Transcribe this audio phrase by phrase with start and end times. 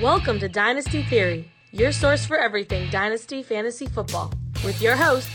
[0.00, 4.32] Welcome to Dynasty Theory, your source for everything Dynasty Fantasy Football,
[4.64, 5.30] with your hosts,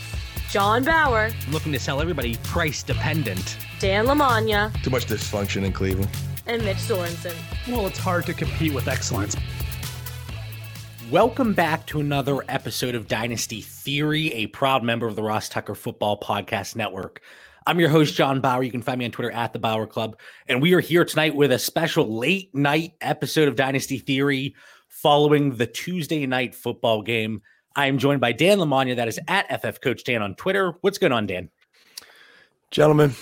[0.50, 3.58] John Bauer, I'm looking to sell everybody price dependent.
[3.78, 6.10] Dan Lamagna, Too much dysfunction in Cleveland.
[6.46, 7.34] and Mitch Sorensen.
[7.68, 9.36] Well, it's hard to compete with excellence.
[11.10, 15.74] Welcome back to another episode of Dynasty Theory, a proud member of the Ross Tucker
[15.74, 17.20] Football Podcast Network.
[17.68, 18.62] I'm your host, John Bauer.
[18.62, 20.16] You can find me on Twitter at the Bauer Club.
[20.46, 24.54] And we are here tonight with a special late night episode of Dynasty Theory
[24.88, 27.42] following the Tuesday night football game.
[27.74, 30.74] I am joined by Dan Lamagna, that is at FF Coach Dan on Twitter.
[30.82, 31.50] What's going on, Dan?
[32.70, 33.16] Gentlemen,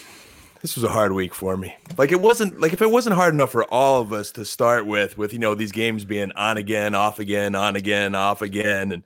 [0.60, 1.74] this was a hard week for me.
[1.96, 4.84] Like it wasn't like if it wasn't hard enough for all of us to start
[4.84, 8.92] with, with you know these games being on again, off again, on again, off again,
[8.92, 9.04] and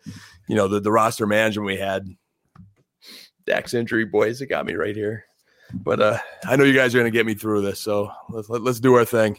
[0.48, 2.08] you know the the roster management we had.
[3.46, 5.27] Dak's injury, boys, it got me right here.
[5.74, 8.48] But uh I know you guys are going to get me through this, so let's
[8.48, 9.38] let, let's do our thing.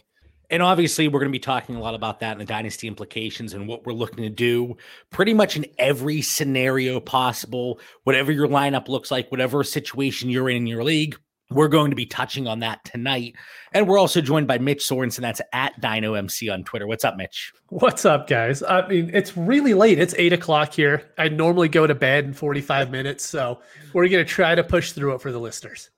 [0.52, 3.54] And obviously, we're going to be talking a lot about that and the dynasty implications
[3.54, 4.78] and what we're looking to do
[5.12, 10.58] pretty much in every scenario possible, whatever your lineup looks like, whatever situation you're in
[10.58, 11.18] in your league.
[11.52, 13.36] We're going to be touching on that tonight.
[13.74, 15.22] And we're also joined by Mitch Sorensen.
[15.22, 16.86] That's at DynoMC on Twitter.
[16.86, 17.52] What's up, Mitch?
[17.70, 18.62] What's up, guys?
[18.62, 19.98] I mean, it's really late.
[19.98, 21.12] It's eight o'clock here.
[21.18, 23.26] I normally go to bed in 45 minutes.
[23.26, 23.62] So
[23.94, 25.90] we're going to try to push through it for the listeners.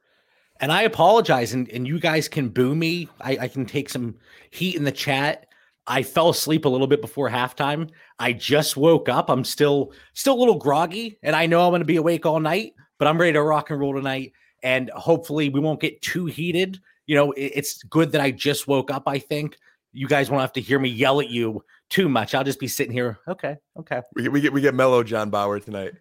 [0.62, 3.09] And I apologize, and, and you guys can boo me.
[3.20, 4.16] I, I can take some
[4.52, 5.48] heat in the chat.
[5.88, 7.90] I fell asleep a little bit before halftime.
[8.20, 9.30] I just woke up.
[9.30, 12.40] I'm still still a little groggy, and I know I'm going to be awake all
[12.40, 14.34] night, but I'm ready to rock and roll tonight.
[14.62, 16.80] And hopefully, we won't get too heated.
[17.08, 19.03] You know, it- it's good that I just woke up.
[19.08, 19.58] I think
[19.92, 22.36] you guys won't have to hear me yell at you too much.
[22.36, 23.18] I'll just be sitting here.
[23.28, 25.94] Okay, okay, We get we get we get mellow John Bauer tonight.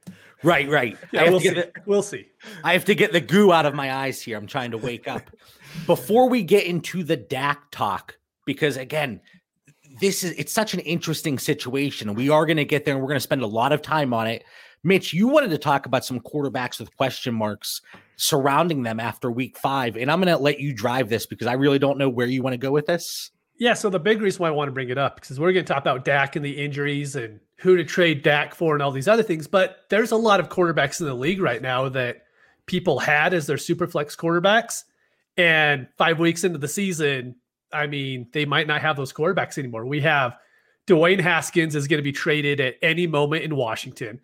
[0.42, 0.96] Right, right.
[1.12, 1.50] Yeah, we'll see.
[1.50, 2.28] the- We'll see.
[2.64, 4.36] I have to get the goo out of my eyes here.
[4.38, 5.30] I'm trying to wake up.
[5.86, 9.20] Before we get into the Dak talk, because again,
[10.00, 12.14] this is it's such an interesting situation.
[12.14, 14.14] We are going to get there and we're going to spend a lot of time
[14.14, 14.44] on it.
[14.82, 17.82] Mitch, you wanted to talk about some quarterbacks with question marks
[18.16, 19.96] surrounding them after week five.
[19.96, 22.42] And I'm going to let you drive this because I really don't know where you
[22.42, 23.30] want to go with this.
[23.58, 23.74] Yeah.
[23.74, 25.72] So the big reason why I want to bring it up because we're going to
[25.72, 29.08] talk about Dak and the injuries and who to trade Dak for and all these
[29.08, 29.46] other things.
[29.46, 32.22] But there's a lot of quarterbacks in the league right now that
[32.66, 34.84] people had as their super flex quarterbacks.
[35.36, 37.36] And five weeks into the season,
[37.72, 39.86] I mean, they might not have those quarterbacks anymore.
[39.86, 40.36] We have
[40.86, 44.20] Dwayne Haskins is going to be traded at any moment in Washington.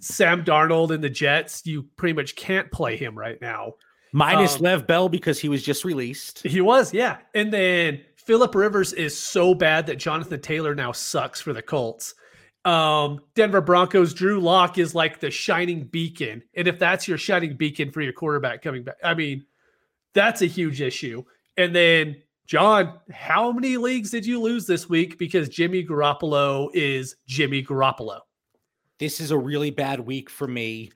[0.00, 3.74] Sam Darnold in the Jets, you pretty much can't play him right now.
[4.12, 6.42] Minus Um, Le'Veon Bell because he was just released.
[6.42, 7.18] He was, yeah.
[7.34, 12.14] And then Philip Rivers is so bad that Jonathan Taylor now sucks for the Colts.
[12.64, 16.42] Um, Denver Broncos, Drew Lock is like the shining beacon.
[16.54, 19.44] And if that's your shining beacon for your quarterback coming back, I mean,
[20.14, 21.24] that's a huge issue.
[21.56, 27.16] And then, John, how many leagues did you lose this week because Jimmy Garoppolo is
[27.26, 28.20] Jimmy Garoppolo?
[28.98, 30.90] this is a really bad week for me.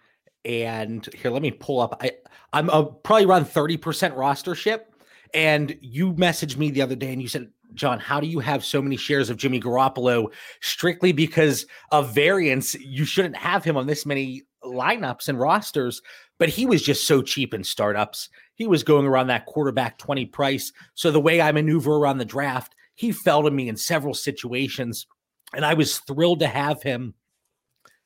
[0.44, 1.98] And here, let me pull up.
[2.00, 2.12] I
[2.52, 4.94] I'm uh, probably around 30% roster ship.
[5.34, 8.64] And you messaged me the other day and you said, John, how do you have
[8.64, 12.74] so many shares of Jimmy Garoppolo strictly because of variance?
[12.74, 16.02] You shouldn't have him on this many lineups and rosters,
[16.38, 18.28] but he was just so cheap in startups.
[18.54, 20.72] He was going around that quarterback 20 price.
[20.94, 25.06] So the way I maneuver around the draft, he fell to me in several situations.
[25.54, 27.14] And I was thrilled to have him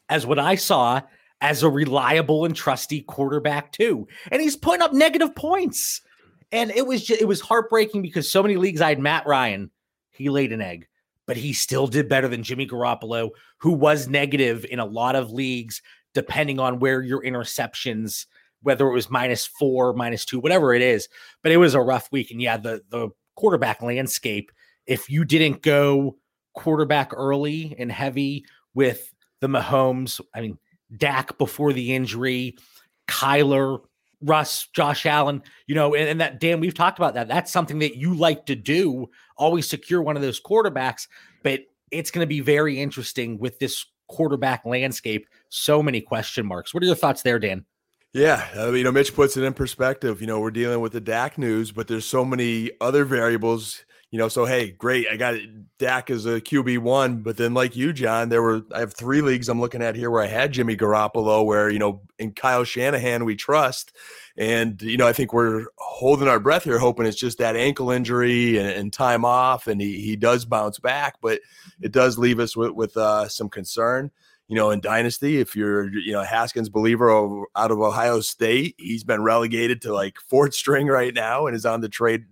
[0.08, 1.00] as what I saw
[1.40, 4.06] as a reliable and trusty quarterback too.
[4.30, 6.02] And he's putting up negative points.
[6.52, 9.70] And it was just, it was heartbreaking because so many leagues I had Matt Ryan,
[10.10, 10.86] he laid an egg,
[11.26, 15.30] but he still did better than Jimmy Garoppolo, who was negative in a lot of
[15.30, 15.80] leagues,
[16.14, 18.26] depending on where your interceptions,
[18.60, 21.08] whether it was minus four, minus two, whatever it is.
[21.42, 22.30] But it was a rough week.
[22.30, 24.52] And yeah, the the quarterback landscape,
[24.86, 26.18] if you didn't go
[26.54, 30.58] quarterback early and heavy with the Mahomes, I mean,
[30.94, 32.56] Dak before the injury,
[33.08, 33.80] Kyler,
[34.22, 37.28] Russ, Josh Allen, you know, and, and that Dan, we've talked about that.
[37.28, 41.08] That's something that you like to do, always secure one of those quarterbacks.
[41.42, 41.60] But
[41.90, 45.26] it's going to be very interesting with this quarterback landscape.
[45.48, 46.72] So many question marks.
[46.72, 47.64] What are your thoughts there, Dan?
[48.12, 50.20] Yeah, uh, you know, Mitch puts it in perspective.
[50.20, 53.84] You know, we're dealing with the Dak news, but there's so many other variables.
[54.12, 55.36] You know, so hey, great, I got
[55.78, 59.22] Dak as a QB one, but then like you, John, there were I have three
[59.22, 62.62] leagues I'm looking at here where I had Jimmy Garoppolo, where you know in Kyle
[62.62, 63.96] Shanahan we trust,
[64.36, 67.90] and you know I think we're holding our breath here, hoping it's just that ankle
[67.90, 71.40] injury and, and time off, and he he does bounce back, but
[71.80, 74.10] it does leave us with with uh, some concern.
[74.46, 77.10] You know, in Dynasty, if you're, you know, Haskins believer
[77.56, 81.64] out of Ohio State, he's been relegated to like fourth string right now and is
[81.64, 82.26] on the trade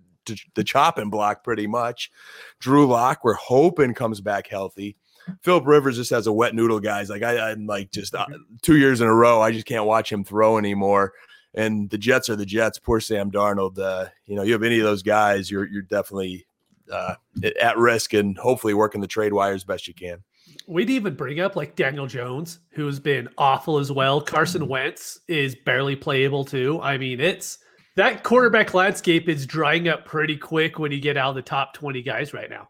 [0.55, 2.11] the chopping block pretty much.
[2.59, 4.97] Drew Lock, we're hoping comes back healthy.
[5.43, 7.09] Philip Rivers just has a wet noodle, guys.
[7.11, 8.27] Like I, I'm like just uh,
[8.63, 11.13] two years in a row, I just can't watch him throw anymore.
[11.55, 12.79] And the Jets are the Jets.
[12.79, 13.79] Poor Sam Darnold.
[13.79, 16.47] Uh, you know, you have any of those guys, you're you're definitely
[16.93, 17.15] uh,
[17.61, 20.23] at risk, and hopefully working the trade wire as best you can.
[20.67, 24.21] We'd even bring up like Daniel Jones, who's been awful as well.
[24.21, 26.81] Carson Wentz is barely playable too.
[26.83, 27.59] I mean, it's
[27.97, 31.75] that quarterback landscape is drying up pretty quick when you get out of the top
[31.75, 32.69] 20 guys right now.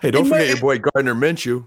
[0.00, 1.66] Hey, don't forget your boy Gardner Minshew.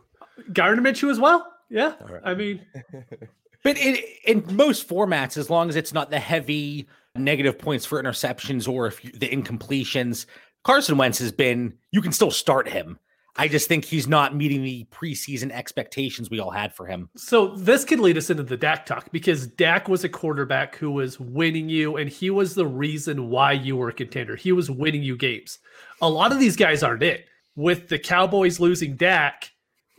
[0.51, 1.51] Gardner Minshew as well.
[1.69, 1.93] Yeah.
[2.01, 2.21] Right.
[2.23, 2.65] I mean,
[3.63, 8.01] but in, in most formats, as long as it's not the heavy negative points for
[8.01, 10.25] interceptions or if you, the incompletions,
[10.63, 12.99] Carson Wentz has been, you can still start him.
[13.35, 17.09] I just think he's not meeting the preseason expectations we all had for him.
[17.17, 20.91] So this could lead us into the Dak talk because Dak was a quarterback who
[20.91, 24.35] was winning you, and he was the reason why you were a contender.
[24.35, 25.59] He was winning you games.
[26.01, 27.25] A lot of these guys aren't it.
[27.55, 29.51] With the Cowboys losing Dak,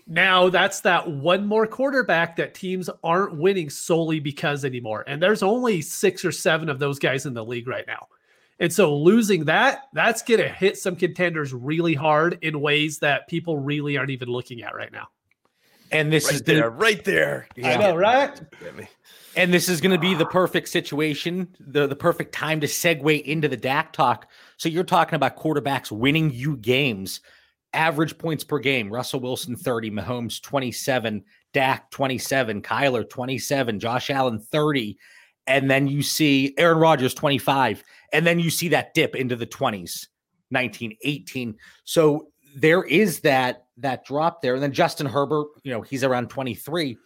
[0.06, 5.04] now that's that one more quarterback that teams aren't winning solely because anymore.
[5.06, 8.08] And there's only six or seven of those guys in the league right now.
[8.60, 13.28] And so losing that, that's going to hit some contenders really hard in ways that
[13.28, 15.08] people really aren't even looking at right now.
[15.90, 17.48] And this right is there, the, right there.
[17.56, 17.70] Yeah.
[17.70, 18.40] I know, right?
[19.36, 23.22] And this is going to be the perfect situation, the, the perfect time to segue
[23.22, 24.30] into the Dak talk.
[24.56, 27.20] So you're talking about quarterbacks winning you games,
[27.72, 28.92] average points per game.
[28.92, 34.96] Russell Wilson 30, Mahomes 27, Dak 27, Kyler 27, Josh Allen 30.
[35.46, 37.82] And then you see Aaron Rodgers 25
[38.12, 40.06] and then you see that dip into the 20s
[40.50, 44.55] 19 18 so there is that that drop there.
[44.55, 46.96] And then justin herbert you know he's around 23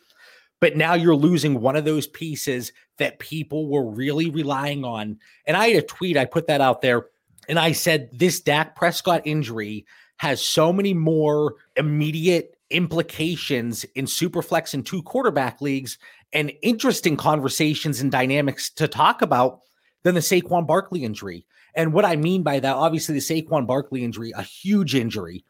[0.60, 5.18] but now you're losing one of those pieces that people were really relying on.
[5.46, 7.06] And i had a tweet i put that out there
[7.48, 9.86] and i said this dak prescott injury
[10.18, 15.98] has so many more immediate implications in superflex and two quarterback leagues
[16.32, 19.60] and interesting conversations and dynamics to talk about
[20.02, 21.46] than the Saquon Barkley injury.
[21.74, 25.44] And what I mean by that, obviously, the Saquon Barkley injury, a huge injury.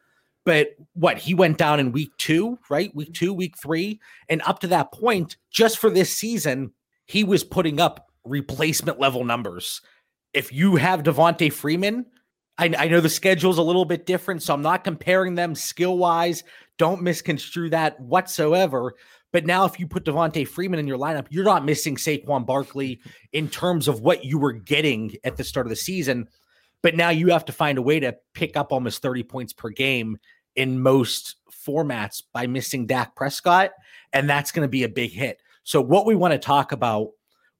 [0.45, 2.93] But what he went down in week two, right?
[2.95, 3.99] Week two, week three.
[4.29, 6.71] And up to that point, just for this season,
[7.05, 9.81] he was putting up replacement level numbers.
[10.33, 12.05] If you have Devonta Freeman,
[12.57, 15.97] I, I know the schedule's a little bit different, so I'm not comparing them skill
[15.97, 16.43] wise.
[16.77, 18.93] Don't misconstrue that whatsoever.
[19.31, 22.99] But now, if you put Devonta Freeman in your lineup, you're not missing Saquon Barkley
[23.31, 26.27] in terms of what you were getting at the start of the season.
[26.81, 29.69] But now you have to find a way to pick up almost 30 points per
[29.69, 30.17] game
[30.55, 33.71] in most formats by missing Dak Prescott.
[34.13, 35.41] And that's going to be a big hit.
[35.63, 37.09] So, what we want to talk about,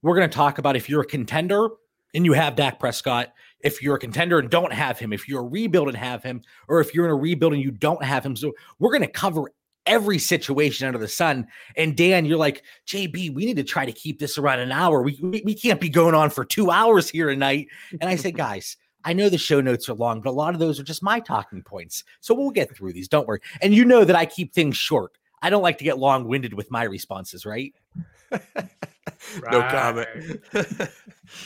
[0.01, 1.69] we're going to talk about if you're a contender
[2.15, 5.41] and you have Dak Prescott, if you're a contender and don't have him, if you're
[5.41, 8.25] a rebuild and have him, or if you're in a rebuild and you don't have
[8.25, 8.35] him.
[8.35, 9.51] So, we're going to cover
[9.89, 11.47] every situation under the sun.
[11.75, 15.01] And Dan, you're like, JB, we need to try to keep this around an hour.
[15.01, 17.67] We, we, we can't be going on for two hours here tonight.
[17.99, 20.59] And I said, guys, I know the show notes are long, but a lot of
[20.59, 22.03] those are just my talking points.
[22.21, 23.07] So we'll get through these.
[23.07, 23.41] Don't worry.
[23.61, 25.17] And you know that I keep things short.
[25.41, 27.73] I don't like to get long winded with my responses, right?
[28.31, 30.07] no comment.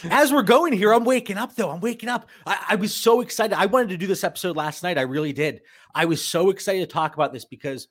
[0.10, 1.70] As we're going here, I'm waking up though.
[1.70, 2.28] I'm waking up.
[2.46, 3.56] I, I, was so excited.
[3.56, 4.98] I wanted to do this episode last night.
[4.98, 5.62] I really did.
[5.94, 7.88] I was so excited to talk about this because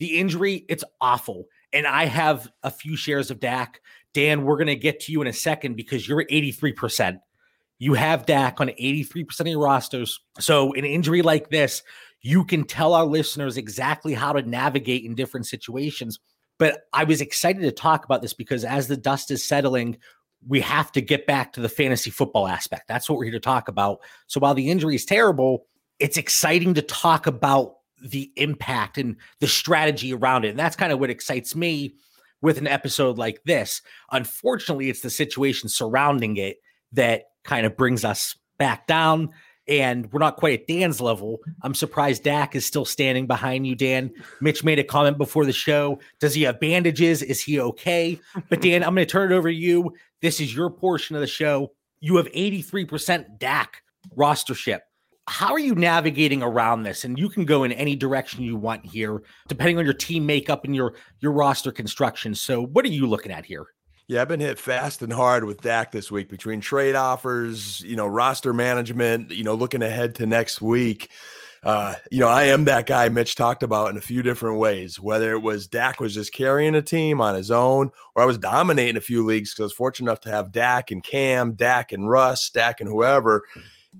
[0.00, 1.46] the injury, it's awful.
[1.72, 3.80] And I have a few shares of Dak.
[4.12, 7.20] Dan, we're going to get to you in a second because you're at 83%.
[7.78, 10.18] You have Dak on 83% of your rosters.
[10.40, 11.82] So, an injury like this,
[12.22, 16.18] you can tell our listeners exactly how to navigate in different situations.
[16.58, 19.96] But I was excited to talk about this because as the dust is settling,
[20.46, 22.88] we have to get back to the fantasy football aspect.
[22.88, 24.00] That's what we're here to talk about.
[24.26, 25.66] So, while the injury is terrible,
[25.98, 30.50] it's exciting to talk about the impact and the strategy around it.
[30.50, 31.94] And that's kind of what excites me
[32.42, 33.82] with an episode like this.
[34.10, 36.56] Unfortunately, it's the situation surrounding it
[36.92, 39.30] that kind of brings us back down.
[39.68, 41.38] And we're not quite at Dan's level.
[41.62, 44.10] I'm surprised Dak is still standing behind you, Dan.
[44.40, 46.00] Mitch made a comment before the show.
[46.18, 47.22] Does he have bandages?
[47.22, 48.18] Is he okay?
[48.48, 49.94] But Dan, I'm going to turn it over to you.
[50.22, 51.72] This is your portion of the show.
[52.00, 53.82] You have 83% Dak
[54.16, 54.80] rostership
[55.30, 57.04] how are you navigating around this?
[57.04, 60.64] And you can go in any direction you want here, depending on your team makeup
[60.64, 62.34] and your your roster construction.
[62.34, 63.66] So, what are you looking at here?
[64.08, 67.94] Yeah, I've been hit fast and hard with Dak this week between trade offers, you
[67.94, 71.10] know, roster management, you know, looking ahead to next week.
[71.62, 74.98] Uh, you know, I am that guy Mitch talked about in a few different ways,
[74.98, 78.38] whether it was Dak was just carrying a team on his own, or I was
[78.38, 81.92] dominating a few leagues because I was fortunate enough to have Dak and Cam, Dak
[81.92, 83.44] and Russ, Dak and whoever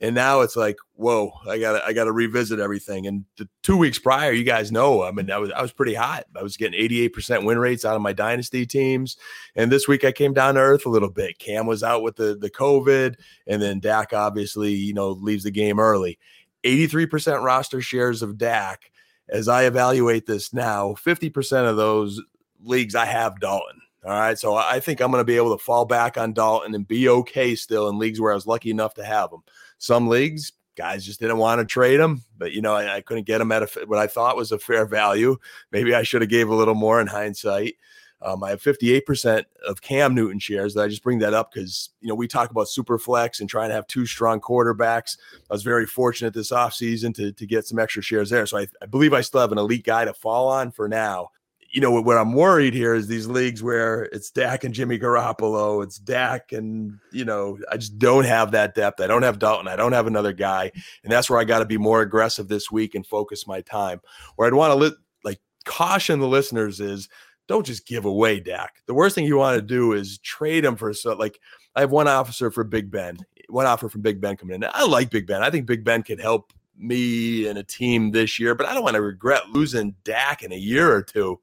[0.00, 3.06] And now it's like, whoa, I got I got to revisit everything.
[3.06, 5.94] And the two weeks prior, you guys know, I mean, I was I was pretty
[5.94, 6.24] hot.
[6.36, 9.16] I was getting 88% win rates out of my dynasty teams.
[9.56, 11.38] And this week I came down to earth a little bit.
[11.38, 13.16] Cam was out with the the COVID,
[13.46, 16.18] and then Dak obviously, you know, leaves the game early.
[16.64, 18.92] 83% roster shares of Dak.
[19.28, 22.20] As I evaluate this now, 50% of those
[22.62, 23.80] leagues I have Dalton.
[24.04, 24.38] All right.
[24.38, 27.08] So I think I'm going to be able to fall back on Dalton and be
[27.08, 29.42] okay still in leagues where I was lucky enough to have him.
[29.80, 33.26] Some leagues, guys just didn't want to trade him, but you know, I, I couldn't
[33.26, 35.36] get him at a, what I thought was a fair value.
[35.72, 37.76] Maybe I should have gave a little more in hindsight.
[38.22, 40.74] Um, I have 58% of Cam Newton shares.
[40.74, 43.48] That I just bring that up because, you know, we talk about super flex and
[43.48, 45.16] trying to have two strong quarterbacks.
[45.50, 48.44] I was very fortunate this offseason to, to get some extra shares there.
[48.44, 51.30] So I, I believe I still have an elite guy to fall on for now
[51.70, 55.84] you know, what I'm worried here is these leagues where it's Dak and Jimmy Garoppolo,
[55.84, 59.00] it's Dak and, you know, I just don't have that depth.
[59.00, 59.68] I don't have Dalton.
[59.68, 60.72] I don't have another guy.
[61.04, 64.00] And that's where I got to be more aggressive this week and focus my time.
[64.34, 67.08] Where I'd want to li- like caution the listeners is
[67.46, 68.82] don't just give away Dak.
[68.86, 71.38] The worst thing you want to do is trade him for so like
[71.76, 73.16] I have one officer for Big Ben,
[73.48, 74.70] one offer from Big Ben coming in.
[74.72, 75.42] I like Big Ben.
[75.42, 78.82] I think Big Ben could help me and a team this year, but I don't
[78.82, 81.38] want to regret losing Dak in a year or two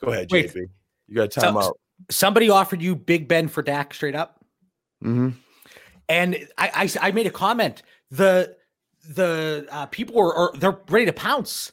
[0.00, 0.68] Go ahead, Wait, JB.
[1.08, 1.80] You got time so, out.
[2.10, 4.44] Somebody offered you Big Ben for Dak straight up.
[5.02, 5.30] Mm-hmm.
[6.08, 7.82] And I, I, I made a comment.
[8.10, 8.56] The
[9.08, 11.72] the uh, people are, are, they're ready to pounce.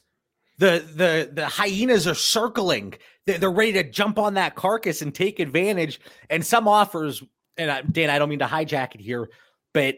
[0.58, 2.94] The the the hyenas are circling.
[3.26, 6.00] They're, they're ready to jump on that carcass and take advantage.
[6.30, 7.22] And some offers,
[7.56, 9.28] and I, Dan, I don't mean to hijack it here,
[9.72, 9.96] but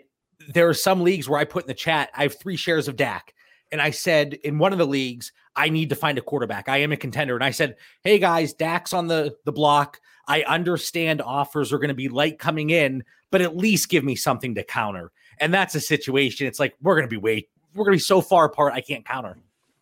[0.49, 2.97] there are some leagues where I put in the chat, I have three shares of
[2.97, 3.35] Dak.
[3.73, 6.69] And I said in one of the leagues, I need to find a quarterback.
[6.69, 7.35] I am a contender.
[7.35, 10.01] And I said, Hey guys, Dak's on the, the block.
[10.29, 14.17] I understand offers are going to be light coming in, but at least give me
[14.17, 15.13] something to counter.
[15.39, 16.47] And that's a situation.
[16.47, 18.73] It's like, we're going to be way, we're going to be so far apart.
[18.73, 19.37] I can't counter.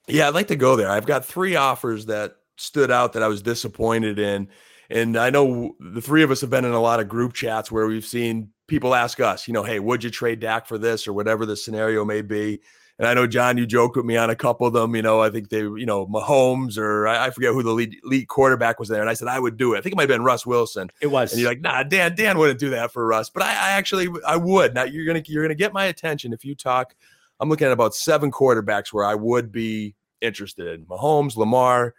[0.06, 0.28] Yeah.
[0.28, 0.90] I'd like to go there.
[0.90, 4.48] I've got three offers that stood out that I was disappointed in.
[4.90, 7.72] And I know the three of us have been in a lot of group chats
[7.72, 11.08] where we've seen people ask us, you know, Hey, would you trade Dak for this
[11.08, 12.60] or whatever the scenario may be?
[12.98, 14.94] And I know John, you joke with me on a couple of them.
[14.94, 17.96] You know, I think they, you know, Mahomes or I, I forget who the lead,
[18.04, 19.78] lead quarterback was there, and I said I would do it.
[19.78, 20.90] I think it might have been Russ Wilson.
[21.00, 23.50] It was, and you're like, nah, Dan, Dan wouldn't do that for Russ, but I,
[23.50, 24.74] I actually I would.
[24.74, 26.94] Now you're gonna you're gonna get my attention if you talk.
[27.40, 31.94] I'm looking at about seven quarterbacks where I would be interested in Mahomes, Lamar,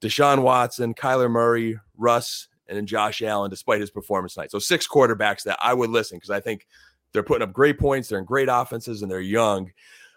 [0.00, 4.50] Deshaun Watson, Kyler Murray, Russ, and then Josh Allen, despite his performance tonight.
[4.50, 6.66] So six quarterbacks that I would listen because I think
[7.12, 9.70] they're putting up great points, they're in great offenses, and they're young.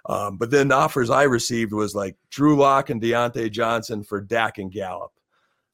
[0.05, 4.21] Um, but then the offers I received was like Drew Lock and Diontae Johnson for
[4.21, 5.11] Dak and Gallup.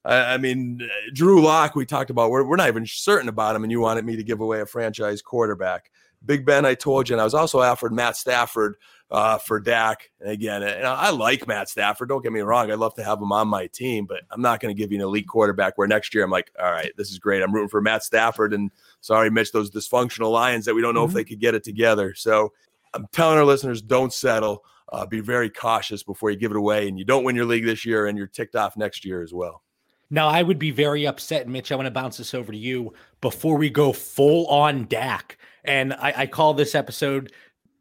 [0.04, 0.80] I, I mean,
[1.12, 4.04] Drew Lock, we talked about, we're, we're not even certain about him, and you wanted
[4.04, 5.90] me to give away a franchise quarterback.
[6.26, 8.76] Big Ben, I told you, and I was also offered Matt Stafford
[9.10, 10.10] uh, for Dak.
[10.20, 12.08] And again, and I like Matt Stafford.
[12.08, 14.60] Don't get me wrong; I'd love to have him on my team, but I'm not
[14.60, 15.76] going to give you an elite quarterback.
[15.76, 17.42] Where next year I'm like, all right, this is great.
[17.42, 18.70] I'm rooting for Matt Stafford, and
[19.02, 21.10] sorry, Mitch, those dysfunctional Lions that we don't know mm-hmm.
[21.10, 22.14] if they could get it together.
[22.14, 22.52] So
[22.94, 24.64] I'm telling our listeners, don't settle.
[24.92, 27.64] Uh, be very cautious before you give it away, and you don't win your league
[27.64, 29.62] this year, and you're ticked off next year as well.
[30.10, 31.72] Now, I would be very upset, Mitch.
[31.72, 35.38] I want to bounce this over to you before we go full on Dak.
[35.64, 37.32] And I, I call this episode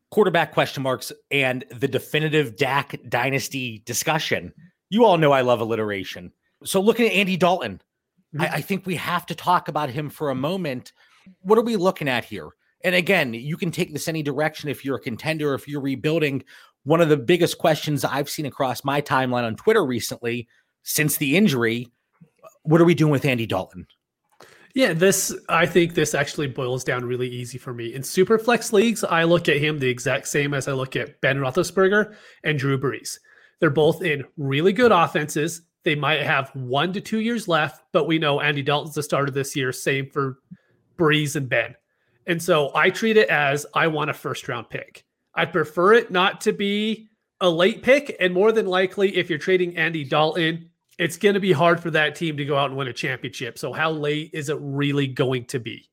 [0.10, 4.54] quarterback question marks and the definitive Dak dynasty discussion.
[4.90, 6.32] You all know I love alliteration.
[6.64, 7.82] So, looking at Andy Dalton,
[8.34, 8.42] mm-hmm.
[8.42, 10.94] I, I think we have to talk about him for a moment.
[11.42, 12.50] What are we looking at here?
[12.84, 16.44] And again, you can take this any direction if you're a contender, if you're rebuilding.
[16.84, 20.48] One of the biggest questions I've seen across my timeline on Twitter recently
[20.84, 21.92] since the injury
[22.64, 23.88] what are we doing with Andy Dalton?
[24.74, 27.94] Yeah, this I think this actually boils down really easy for me.
[27.94, 31.22] In super flex leagues, I look at him the exact same as I look at
[31.22, 33.20] Ben Roethlisberger and Drew Brees.
[33.60, 35.62] They're both in really good offenses.
[35.84, 39.32] They might have one to two years left, but we know Andy Dalton's the starter
[39.32, 39.72] this year.
[39.72, 40.40] Same for
[40.98, 41.76] Brees and Ben.
[42.28, 45.06] And so I treat it as I want a first round pick.
[45.36, 47.10] I prefer it not to be
[47.42, 48.16] a late pick.
[48.20, 51.92] And more than likely, if you're trading Andy Dalton, it's going to be hard for
[51.92, 53.58] that team to go out and win a championship.
[53.58, 55.90] So, how late is it really going to be?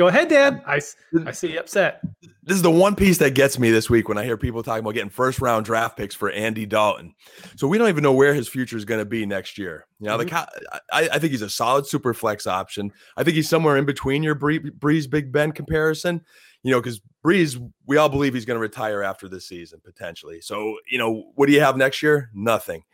[0.00, 0.62] Go ahead, Dan.
[0.66, 0.80] I,
[1.26, 2.00] I see you upset.
[2.42, 4.80] This is the one piece that gets me this week when I hear people talking
[4.80, 7.14] about getting first round draft picks for Andy Dalton.
[7.56, 9.86] So we don't even know where his future is going to be next year.
[9.98, 10.34] You know, mm-hmm.
[10.34, 12.90] like I, I think he's a solid super flex option.
[13.18, 16.22] I think he's somewhere in between your Brees Big Ben comparison.
[16.62, 20.40] You know, because Brees, we all believe he's going to retire after this season potentially.
[20.40, 22.30] So you know, what do you have next year?
[22.32, 22.84] Nothing.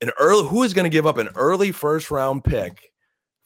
[0.00, 2.91] An early who is going to give up an early first round pick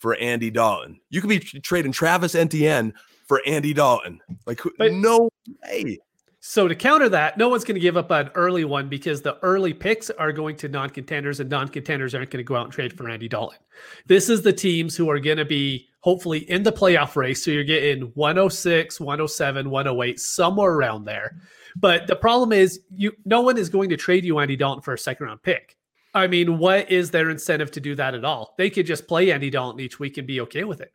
[0.07, 1.01] for Andy Dalton.
[1.11, 2.95] You could be trading Travis Etienne
[3.27, 4.21] for Andy Dalton.
[4.47, 5.29] Like but, no
[5.65, 5.99] way.
[6.39, 9.37] So to counter that, no one's going to give up an early one because the
[9.43, 12.97] early picks are going to non-contenders and non-contenders aren't going to go out and trade
[12.97, 13.59] for Andy Dalton.
[14.07, 17.45] This is the teams who are going to be hopefully in the playoff race.
[17.45, 21.35] So you're getting 106, 107, 108, somewhere around there.
[21.75, 24.95] But the problem is you no one is going to trade you Andy Dalton for
[24.95, 25.76] a second round pick.
[26.17, 28.55] I mean, what is their incentive to do that at all?
[28.57, 30.93] They could just play Andy Dalton each week and be okay with it.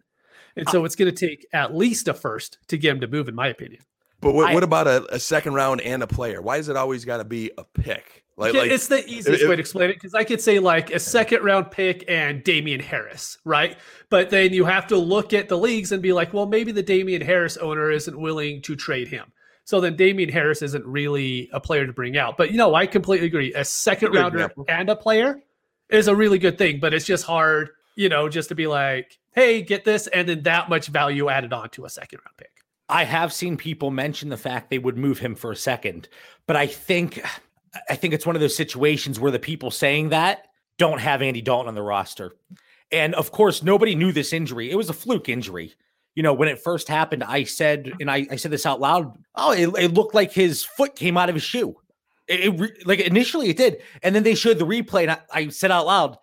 [0.55, 3.29] And so it's going to take at least a first to get him to move,
[3.29, 3.81] in my opinion.
[4.19, 6.41] But what, I, what about a, a, second round and a player?
[6.41, 8.23] Why is it always got to be a pick?
[8.37, 10.91] Like, like it's the easiest it, way to explain it because I could say like
[10.91, 13.77] a second round pick and Damien Harris, right?
[14.09, 16.83] But then you have to look at the leagues and be like, well, maybe the
[16.83, 19.31] Damien Harris owner isn't willing to trade him.
[19.63, 22.37] So then Damien Harris isn't really a player to bring out.
[22.37, 23.53] But you know, I completely agree.
[23.53, 25.39] A second rounder and a player
[25.89, 29.19] is a really good thing, but it's just hard, you know, just to be like,
[29.33, 32.51] hey, get this, and then that much value added on to a second round pick.
[32.89, 36.09] I have seen people mention the fact they would move him for a second,
[36.47, 37.23] but I think
[37.89, 41.41] I think it's one of those situations where the people saying that don't have Andy
[41.41, 42.33] Dalton on the roster.
[42.91, 44.69] And of course, nobody knew this injury.
[44.69, 45.75] It was a fluke injury.
[46.15, 49.17] You know, when it first happened, I said, and I, I said this out loud.
[49.35, 51.75] Oh, it, it, looked like his foot came out of his shoe.
[52.27, 55.47] It, it like initially it did, and then they showed the replay, and I, I
[55.49, 56.17] said out loud,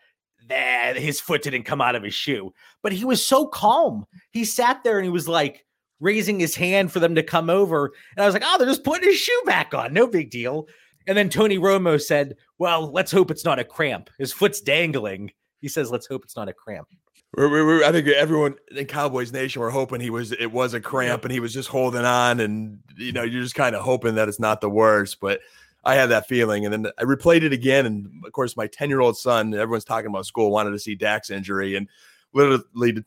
[0.49, 2.53] that his foot didn't come out of his shoe.
[2.83, 4.07] But he was so calm.
[4.31, 5.65] He sat there and he was like,
[6.01, 7.93] raising his hand for them to come over.
[8.17, 9.93] And I was like, oh, they're just putting his shoe back on.
[9.93, 10.69] No big deal.
[11.07, 14.11] And then Tony Romo said, well, let's hope it's not a cramp.
[14.19, 15.33] His foot's dangling.
[15.61, 16.89] He says, let's hope it's not a cramp.
[17.37, 20.81] We're, we're, I think everyone in Cowboys Nation were hoping he was it was a
[20.81, 24.15] cramp and he was just holding on, and you know you're just kind of hoping
[24.15, 25.21] that it's not the worst.
[25.21, 25.41] But
[25.85, 28.89] I had that feeling, and then I replayed it again, and of course my ten
[28.89, 31.87] year old son, everyone's talking about school, wanted to see Dak's injury, and
[32.33, 32.65] literally,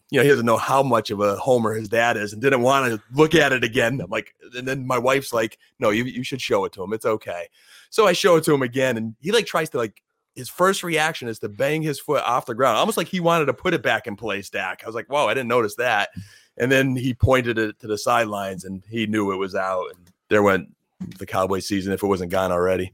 [0.10, 2.62] you know, he doesn't know how much of a homer his dad is and didn't
[2.62, 4.02] want to look at it again.
[4.02, 6.94] I'm like, and then my wife's like, no, you, you should show it to him.
[6.94, 7.48] It's okay.
[7.90, 10.04] So I show it to him again, and he like tries to like
[10.36, 13.46] his first reaction is to bang his foot off the ground, almost like he wanted
[13.46, 14.82] to put it back in place, Dak.
[14.84, 16.10] I was like, whoa, I didn't notice that.
[16.58, 19.88] And then he pointed it to the sidelines and he knew it was out.
[19.96, 20.74] And there went
[21.18, 22.94] the Cowboy season if it wasn't gone already.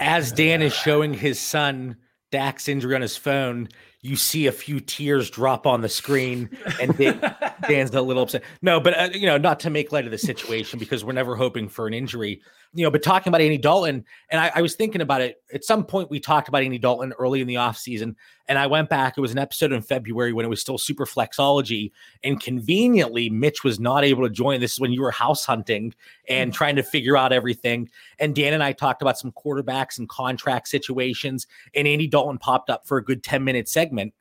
[0.00, 1.96] As Dan is showing his son
[2.30, 3.68] Dak's injury on his phone,
[4.00, 7.36] you see a few tears drop on the screen and Dan,
[7.68, 8.42] Dan's a little upset.
[8.60, 11.36] No, but uh, you know, not to make light of the situation because we're never
[11.36, 12.42] hoping for an injury.
[12.74, 15.62] You know, but talking about Andy Dalton, and I, I was thinking about it at
[15.62, 16.10] some point.
[16.10, 18.14] We talked about Andy Dalton early in the offseason,
[18.48, 19.18] and I went back.
[19.18, 21.90] It was an episode in February when it was still super flexology,
[22.24, 24.60] and conveniently, Mitch was not able to join.
[24.60, 25.94] This is when you were house hunting
[26.28, 26.54] and mm.
[26.54, 27.90] trying to figure out everything.
[28.18, 32.70] And Dan and I talked about some quarterbacks and contract situations, and Andy Dalton popped
[32.70, 34.14] up for a good 10 minute segment.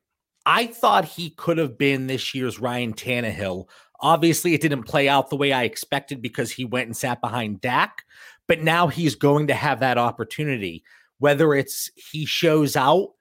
[0.46, 3.68] I thought he could have been this year's Ryan Tannehill.
[4.00, 7.62] Obviously, it didn't play out the way I expected because he went and sat behind
[7.62, 8.04] Dak,
[8.52, 10.84] but now he's going to have that opportunity.
[11.20, 13.12] Whether it's he shows out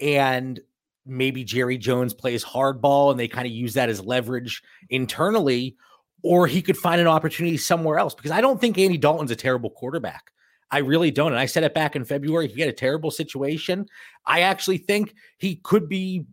[0.00, 0.58] and
[1.06, 5.76] maybe Jerry Jones plays hardball and they kind of use that as leverage internally,
[6.24, 9.36] or he could find an opportunity somewhere else because I don't think Andy Dalton's a
[9.36, 10.32] terrible quarterback.
[10.72, 11.30] I really don't.
[11.30, 12.48] And I said it back in February.
[12.48, 13.86] He had a terrible situation.
[14.26, 16.26] I actually think he could be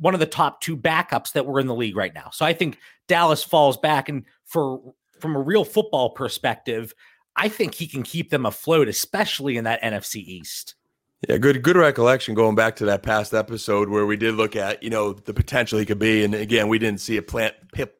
[0.00, 2.30] one of the top two backups that were in the league right now.
[2.32, 4.08] So I think Dallas falls back.
[4.08, 4.80] And for
[5.20, 6.92] from a real football perspective,
[7.36, 10.74] I think he can keep them afloat, especially in that NFC East.
[11.28, 14.82] Yeah, good good recollection going back to that past episode where we did look at
[14.82, 17.54] you know the potential he could be, and again we didn't see it plant,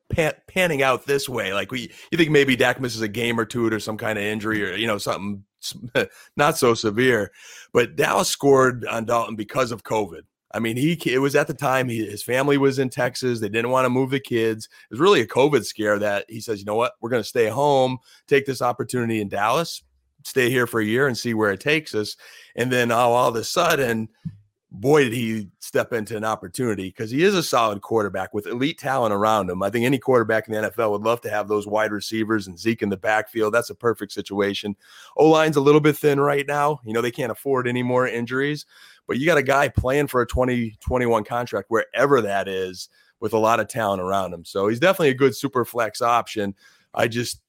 [0.09, 1.53] pan, panning out this way.
[1.53, 4.25] Like we, you think maybe Dak misses a game or two or some kind of
[4.25, 5.45] injury or you know something
[6.37, 7.31] not so severe,
[7.75, 10.23] but Dallas scored on Dalton because of COVID.
[10.53, 13.41] I mean, he it was at the time he, his family was in Texas.
[13.41, 14.69] They didn't want to move the kids.
[14.91, 17.29] It was really a COVID scare that he says, you know what, we're going to
[17.29, 19.83] stay home, take this opportunity in Dallas
[20.25, 22.17] stay here for a year and see where it takes us.
[22.57, 24.09] And then all, all of a sudden,
[24.71, 28.79] boy, did he step into an opportunity because he is a solid quarterback with elite
[28.79, 29.63] talent around him.
[29.63, 32.59] I think any quarterback in the NFL would love to have those wide receivers and
[32.59, 33.53] Zeke in the backfield.
[33.53, 34.77] That's a perfect situation.
[35.17, 36.81] O line's a little bit thin right now.
[36.85, 38.67] You know, they can't afford any more injuries,
[39.11, 43.39] but you got a guy playing for a 2021 contract wherever that is with a
[43.39, 44.45] lot of talent around him.
[44.45, 46.55] So he's definitely a good super flex option.
[46.95, 47.43] I just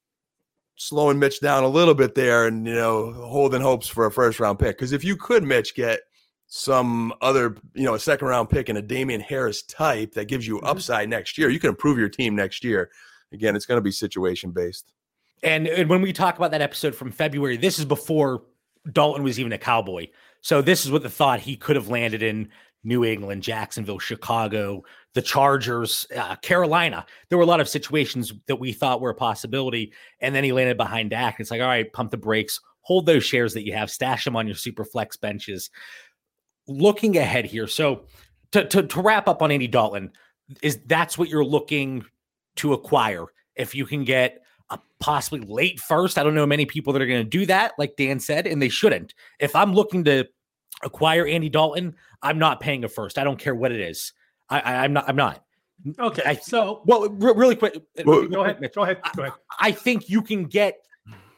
[0.74, 4.40] slowing Mitch down a little bit there and, you know, holding hopes for a first
[4.40, 4.76] round pick.
[4.76, 6.00] Because if you could, Mitch, get
[6.48, 10.44] some other, you know, a second round pick and a Damien Harris type that gives
[10.44, 10.66] you mm-hmm.
[10.66, 12.90] upside next year, you can improve your team next year.
[13.32, 14.92] Again, it's going to be situation based.
[15.44, 18.42] And, and when we talk about that episode from February, this is before
[18.90, 20.08] Dalton was even a cowboy.
[20.42, 22.50] So this is what the thought he could have landed in
[22.84, 24.82] New England, Jacksonville, Chicago,
[25.14, 27.06] the Chargers, uh, Carolina.
[27.28, 29.92] There were a lot of situations that we thought were a possibility.
[30.20, 31.38] And then he landed behind Dak.
[31.38, 34.36] It's like, all right, pump the brakes, hold those shares that you have, stash them
[34.36, 35.70] on your super flex benches.
[36.66, 37.68] Looking ahead here.
[37.68, 38.06] So
[38.50, 40.10] to, to, to wrap up on Andy Dalton,
[40.60, 42.04] is that's what you're looking
[42.56, 43.26] to acquire.
[43.54, 47.06] If you can get a possibly late first, I don't know many people that are
[47.06, 49.14] going to do that, like Dan said, and they shouldn't.
[49.38, 50.26] If I'm looking to
[50.82, 53.18] acquire Andy Dalton, I'm not paying a first.
[53.18, 54.12] I don't care what it is.
[54.48, 55.08] I, I am not.
[55.08, 55.44] I'm not.
[55.98, 56.22] Okay.
[56.24, 57.76] I, so well, re- really quick.
[57.98, 58.60] Uh, well, go ahead.
[58.74, 59.00] Go ahead.
[59.16, 59.34] Go ahead.
[59.58, 60.76] I, I think you can get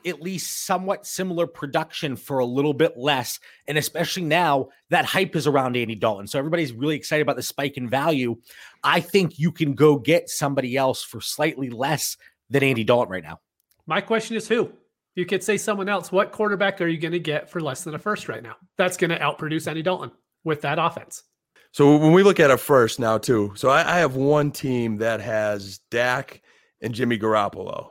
[0.06, 3.40] at least somewhat similar production for a little bit less.
[3.66, 6.26] And especially now that hype is around Andy Dalton.
[6.26, 8.36] So everybody's really excited about the spike in value.
[8.82, 12.16] I think you can go get somebody else for slightly less
[12.50, 13.40] than Andy Dalton right now.
[13.86, 14.72] My question is who?
[15.14, 16.10] You could say someone else.
[16.10, 18.56] What quarterback are you going to get for less than a first right now?
[18.76, 20.10] That's going to outproduce Andy Dalton
[20.42, 21.22] with that offense.
[21.70, 24.98] So when we look at a first now, too, so I, I have one team
[24.98, 26.40] that has Dak
[26.80, 27.90] and Jimmy Garoppolo.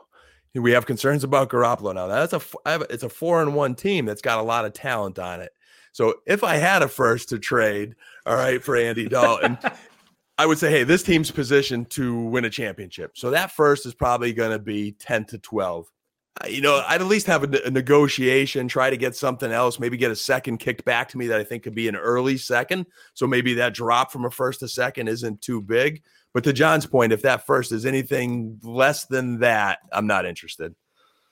[0.54, 2.06] We have concerns about Garoppolo now.
[2.06, 2.40] That's a
[2.88, 5.50] it's a four and one team that's got a lot of talent on it.
[5.92, 9.58] So if I had a first to trade, all right, for Andy Dalton,
[10.36, 13.12] I would say, hey, this team's positioned to win a championship.
[13.16, 15.86] So that first is probably going to be 10 to 12.
[16.48, 19.96] You know, I'd at least have a, a, negotiation, try to get something else, maybe
[19.96, 22.86] get a second kicked back to me that I think could be an early second.
[23.14, 26.02] So maybe that drop from a first to second isn't too big.
[26.32, 30.74] But to John's point, if that first is anything less than that, I'm not interested.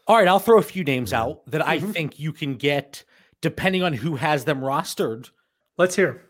[0.06, 1.90] All right, I'll throw a few names out that I mm-hmm.
[1.90, 3.02] think you can get
[3.40, 5.30] depending on who has them rostered.
[5.78, 6.22] Let's hear.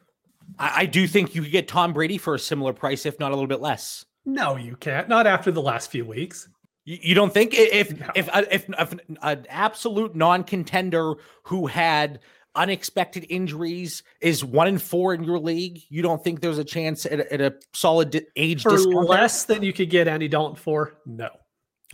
[0.59, 3.31] I, I do think you could get Tom Brady for a similar price, if not
[3.31, 4.05] a little bit less.
[4.25, 5.09] No, you can't.
[5.09, 6.49] Not after the last few weeks.
[6.85, 8.07] You, you don't think if no.
[8.15, 12.21] if, uh, if if, if an absolute non-contender who had
[12.55, 17.07] unexpected injuries is one in four in your league, you don't think there's a chance
[17.07, 20.95] at, at a solid age for less than you could get Andy Dalton for?
[21.07, 21.31] No.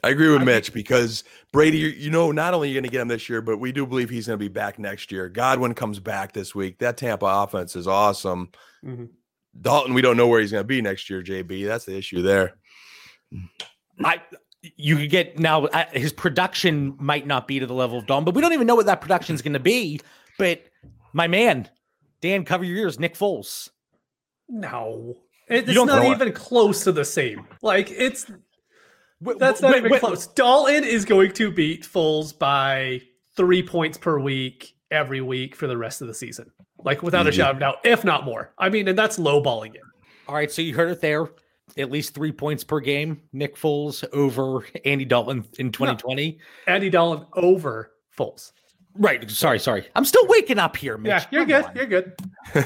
[0.04, 2.84] I agree with I Mitch think- because Brady, you know, not only are you going
[2.84, 5.10] to get him this year, but we do believe he's going to be back next
[5.10, 5.28] year.
[5.28, 6.78] Godwin comes back this week.
[6.78, 8.50] That Tampa offense is awesome.
[8.84, 9.06] Mm-hmm.
[9.60, 11.22] Dalton, we don't know where he's going to be next year.
[11.22, 12.56] JB, that's the issue there.
[14.04, 14.20] I
[14.76, 18.24] you could get now uh, his production might not be to the level of Dalton,
[18.24, 20.00] but we don't even know what that production is going to be.
[20.38, 20.62] But
[21.12, 21.68] my man,
[22.20, 22.98] Dan, cover your ears.
[22.98, 23.70] Nick Foles.
[24.48, 25.16] No,
[25.48, 27.46] it's not even close to the same.
[27.62, 28.30] Like it's
[29.20, 30.26] that's not wait, even wait, close.
[30.28, 33.00] Dalton is going to beat Foles by
[33.36, 37.28] three points per week every week for the rest of the season, like without mm-hmm.
[37.28, 38.52] a shadow of doubt, if not more.
[38.58, 39.82] I mean, and that's lowballing it.
[40.26, 41.28] All right, so you heard it there.
[41.76, 43.22] At least three points per game.
[43.32, 46.38] Nick Foles over Andy Dalton in 2020.
[46.66, 48.52] No, Andy Dalton over Foles.
[48.94, 49.30] Right.
[49.30, 49.86] Sorry, sorry.
[49.94, 51.10] I'm still waking up here, Mitch.
[51.10, 51.64] Yeah, you're Come good.
[51.66, 51.76] On.
[51.76, 52.12] You're good.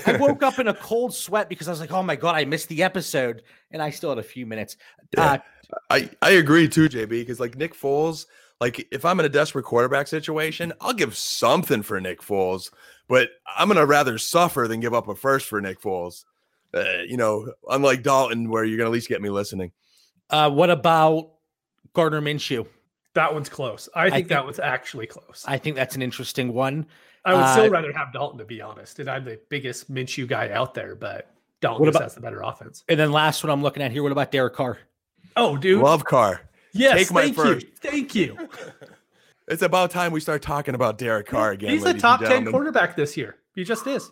[0.07, 2.45] I woke up in a cold sweat because I was like, oh my God, I
[2.47, 3.43] missed the episode.
[3.71, 4.77] And I still had a few minutes.
[5.17, 5.25] Yeah.
[5.25, 5.39] Uh,
[5.91, 8.27] I, I agree too, JB, because like Nick Foles,
[8.61, 12.71] like if I'm in a desperate quarterback situation, I'll give something for Nick Foles,
[13.09, 16.25] but I'm gonna rather suffer than give up a first for Nick Foles.
[16.75, 19.73] Uh, you know, unlike Dalton, where you're gonna at least get me listening.
[20.31, 21.33] Uh, what about
[21.93, 22.67] Gardner Minshew?
[23.15, 23.89] That one's close.
[23.95, 25.45] I think, I think, that one's actually close.
[25.47, 26.87] I think that's an interesting one.
[27.25, 28.99] I would uh, still rather have Dalton, to be honest.
[28.99, 31.31] And I'm the biggest Minshew guy out there, but
[31.61, 32.85] Dalton about, has the better offense.
[32.89, 34.03] And then last one I'm looking at here.
[34.03, 34.79] What about Derek Carr?
[35.37, 36.43] Oh, dude, love Carr.
[36.73, 38.49] Yes, Take thank you, thank you.
[39.49, 41.71] it's about time we start talking about Derek Carr again.
[41.71, 43.37] He's a top ten quarterback this year.
[43.55, 44.11] He just is.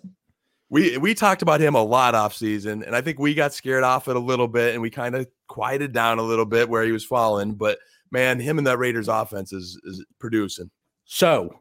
[0.68, 3.82] We we talked about him a lot off season, and I think we got scared
[3.82, 6.84] off it a little bit, and we kind of quieted down a little bit where
[6.84, 7.78] he was falling, but
[8.10, 10.70] man, him and that Raiders offense is is producing.
[11.04, 11.60] So,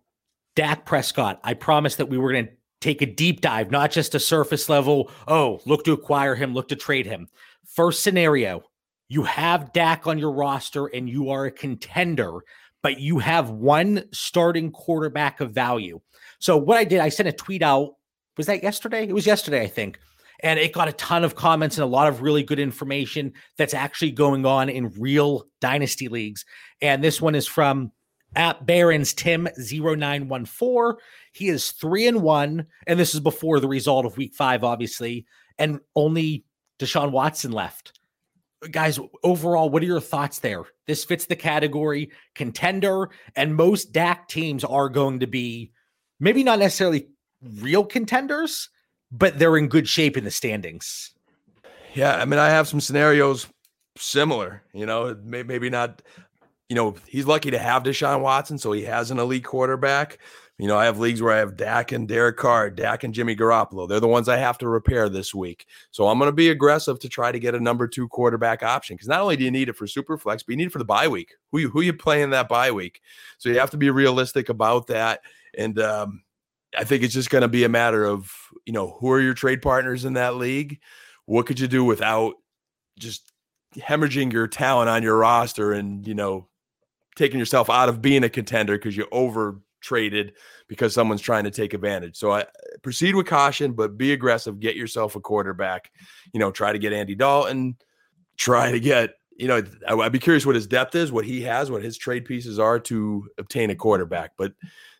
[0.55, 4.15] Dak Prescott, I promised that we were going to take a deep dive, not just
[4.15, 5.09] a surface level.
[5.27, 7.27] Oh, look to acquire him, look to trade him.
[7.65, 8.63] First scenario,
[9.10, 12.39] you have Dak on your roster and you are a contender,
[12.82, 16.00] but you have one starting quarterback of value.
[16.39, 17.95] So, what I did, I sent a tweet out.
[18.38, 19.04] Was that yesterday?
[19.04, 20.00] It was yesterday, I think
[20.41, 23.74] and it got a ton of comments and a lot of really good information that's
[23.74, 26.45] actually going on in real dynasty leagues.
[26.82, 27.91] And this one is from
[28.36, 30.93] at Barons Tim 0914.
[31.34, 35.26] He is three and one, and this is before the result of week five, obviously,
[35.58, 36.45] and only
[36.80, 37.98] Deshaun Watson left.
[38.72, 40.63] Guys, overall, what are your thoughts there?
[40.86, 45.72] This fits the category contender, and most Dak teams are going to be
[46.19, 47.08] maybe not necessarily
[47.41, 48.69] real contenders,
[49.12, 51.12] but they're in good shape in the standings.
[51.93, 53.48] Yeah, I mean, I have some scenarios
[53.98, 54.62] similar.
[54.74, 56.02] You know, maybe not.
[56.67, 60.19] You know, he's lucky to have Deshaun Watson, so he has an elite quarterback.
[60.60, 63.34] You know, I have leagues where I have Dak and Derek Carr, Dak and Jimmy
[63.34, 63.88] Garoppolo.
[63.88, 65.65] They're the ones I have to repair this week.
[65.91, 68.98] So I'm going to be aggressive to try to get a number two quarterback option
[68.98, 70.80] because not only do you need it for super flex, but you need it for
[70.80, 71.32] the bye week.
[71.54, 73.00] Who you who you playing that bye week?
[73.38, 75.22] So you have to be realistic about that.
[75.58, 76.24] And um,
[76.78, 78.30] I think it's just going to be a matter of
[78.65, 80.82] you know who are your trade partners in that league.
[81.24, 82.34] What could you do without
[83.00, 83.32] just
[83.78, 86.50] hemorrhaging your talent on your roster and you know
[87.15, 90.33] taking yourself out of being a contender because you over traded
[90.67, 92.17] because someone's trying to take advantage.
[92.17, 92.45] So I
[92.81, 94.59] proceed with caution, but be aggressive.
[94.59, 95.91] Get yourself a quarterback.
[96.33, 97.77] You know, try to get Andy Dalton.
[98.37, 99.15] Try to get.
[99.37, 102.25] You know, I'd be curious what his depth is, what he has, what his trade
[102.25, 104.31] pieces are to obtain a quarterback.
[104.37, 104.51] But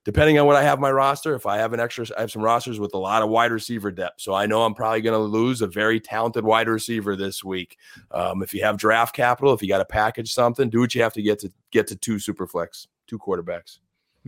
[0.06, 2.42] depending on what I have my roster, if I have an extra, I have some
[2.42, 4.22] rosters with a lot of wide receiver depth.
[4.22, 7.78] So I know I'm probably going to lose a very talented wide receiver this week.
[8.12, 11.02] Um, if you have draft capital, if you got to package something, do what you
[11.04, 13.80] have to get to get to two super flex, two quarterbacks.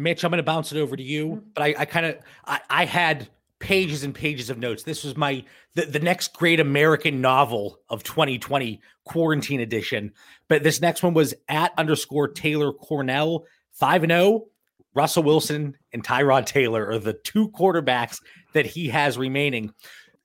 [0.01, 1.49] Mitch, I'm going to bounce it over to you, mm-hmm.
[1.53, 3.27] but I, I kind of I, I, had
[3.59, 4.83] pages and pages of notes.
[4.83, 5.43] This was my
[5.75, 10.11] the, the next great American novel of 2020 quarantine edition.
[10.47, 14.23] But this next one was at underscore Taylor Cornell five and zero.
[14.23, 14.47] Oh.
[14.93, 18.19] Russell Wilson and Tyrod Taylor are the two quarterbacks
[18.51, 19.73] that he has remaining.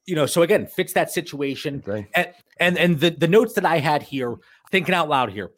[0.06, 1.84] You know, so again, fits that situation.
[1.86, 2.08] Right.
[2.14, 4.34] And and and the the notes that I had here,
[4.70, 5.52] thinking out loud here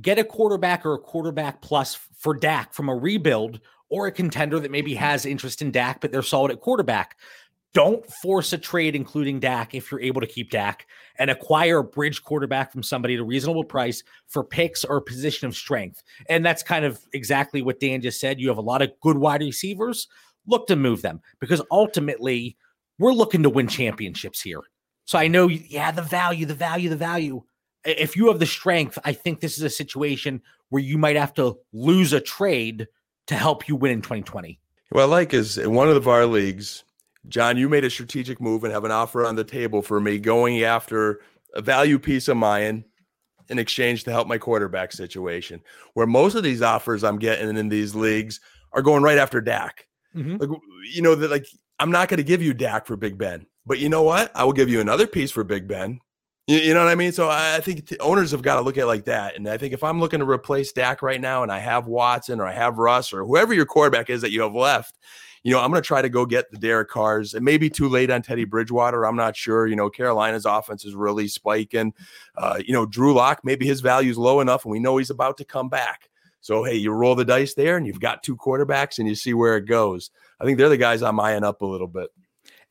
[0.00, 4.58] get a quarterback or a quarterback plus for Dak from a rebuild or a contender
[4.60, 7.16] that maybe has interest in Dak, but they're solid at quarterback.
[7.72, 10.86] Don't force a trade, including Dak, if you're able to keep Dak
[11.18, 15.02] and acquire a bridge quarterback from somebody at a reasonable price for picks or a
[15.02, 16.02] position of strength.
[16.28, 18.40] And that's kind of exactly what Dan just said.
[18.40, 20.08] You have a lot of good wide receivers.
[20.46, 22.56] Look to move them because ultimately
[22.98, 24.60] we're looking to win championships here.
[25.04, 27.42] So I know, yeah, the value, the value, the value
[27.86, 31.34] if you have the strength, I think this is a situation where you might have
[31.34, 32.88] to lose a trade
[33.28, 34.58] to help you win in 2020.
[34.92, 36.84] Well, I like is in one of the our leagues,
[37.28, 40.18] John, you made a strategic move and have an offer on the table for me
[40.18, 41.20] going after
[41.54, 42.84] a value piece of mine
[43.48, 45.60] in exchange to help my quarterback situation.
[45.94, 48.40] Where most of these offers I'm getting in these leagues
[48.72, 49.86] are going right after Dak.
[50.14, 50.36] Mm-hmm.
[50.36, 50.60] Like
[50.92, 51.46] you know that like
[51.78, 54.30] I'm not going to give you Dak for Big Ben, but you know what?
[54.34, 56.00] I will give you another piece for Big Ben
[56.46, 57.12] you, you know what I mean?
[57.12, 59.36] So I, I think owners have got to look at it like that.
[59.36, 62.40] And I think if I'm looking to replace Dak right now and I have Watson
[62.40, 64.98] or I have Russ or whoever your quarterback is that you have left,
[65.42, 67.34] you know, I'm going to try to go get the Derek Carrs.
[67.34, 69.06] It may be too late on Teddy Bridgewater.
[69.06, 69.66] I'm not sure.
[69.66, 71.94] You know, Carolina's offense is really spiking.
[72.36, 75.10] Uh, you know, Drew Lock, maybe his value is low enough and we know he's
[75.10, 76.10] about to come back.
[76.40, 79.34] So, hey, you roll the dice there and you've got two quarterbacks and you see
[79.34, 80.10] where it goes.
[80.40, 82.10] I think they're the guys I'm eyeing up a little bit.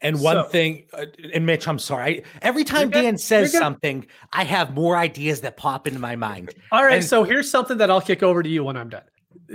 [0.02, 2.24] And one so, thing, uh, and Mitch, I'm sorry.
[2.42, 6.54] every time Dan says something, I have more ideas that pop into my mind.
[6.72, 6.98] All right.
[6.98, 9.04] And, so here's something that I'll kick over to you when I'm done.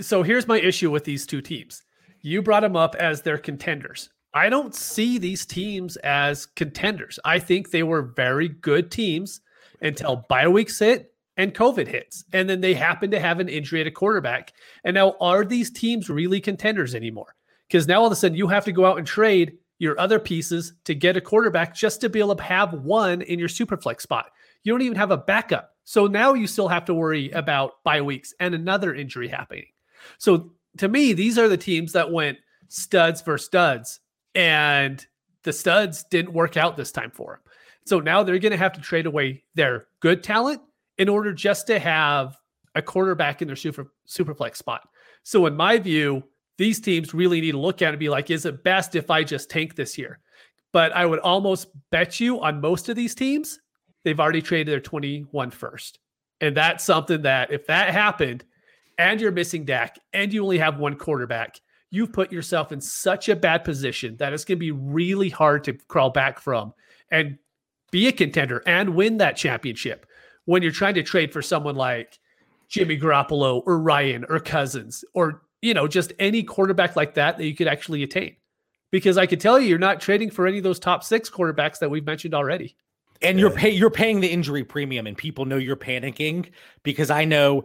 [0.00, 1.83] So here's my issue with these two teams.
[2.22, 4.11] You brought them up as their contenders.
[4.33, 7.18] I don't see these teams as contenders.
[7.24, 9.40] I think they were very good teams
[9.83, 12.24] until bye weeks hit and COVID hits.
[12.33, 14.53] And then they happen to have an injury at a quarterback.
[14.85, 17.35] And now, are these teams really contenders anymore?
[17.66, 20.20] Because now all of a sudden you have to go out and trade your other
[20.20, 23.76] pieces to get a quarterback just to be able to have one in your super
[23.76, 24.30] flex spot.
[24.62, 25.74] You don't even have a backup.
[25.84, 29.66] So now you still have to worry about bye weeks and another injury happening.
[30.18, 32.38] So to me, these are the teams that went
[32.68, 34.00] studs for studs,
[34.34, 35.04] and
[35.42, 37.52] the studs didn't work out this time for them.
[37.86, 40.60] So now they're going to have to trade away their good talent
[40.98, 42.36] in order just to have
[42.74, 44.86] a quarterback in their super super flex spot.
[45.22, 46.22] So in my view,
[46.61, 49.25] these teams really need to look at and be like, is it best if I
[49.25, 50.18] just tank this year?
[50.73, 53.59] But I would almost bet you on most of these teams,
[54.05, 56.01] they've already traded their 21 first.
[56.42, 58.44] And that's something that if that happened
[58.99, 61.59] and you're missing Dak and you only have one quarterback,
[61.90, 65.64] you've put yourself in such a bad position that it's going to be really hard
[65.64, 66.75] to crawl back from
[67.11, 67.38] and
[67.90, 70.05] be a contender and win that championship
[70.44, 72.18] when you're trying to trade for someone like
[72.68, 77.44] Jimmy Garoppolo or Ryan or Cousins or you know, just any quarterback like that that
[77.44, 78.37] you could actually attain.
[78.90, 81.79] Because I could tell you, you're not trading for any of those top six quarterbacks
[81.79, 82.77] that we've mentioned already.
[83.23, 86.51] And you're pay, you're paying the injury premium, and people know you're panicking
[86.83, 87.64] because I know,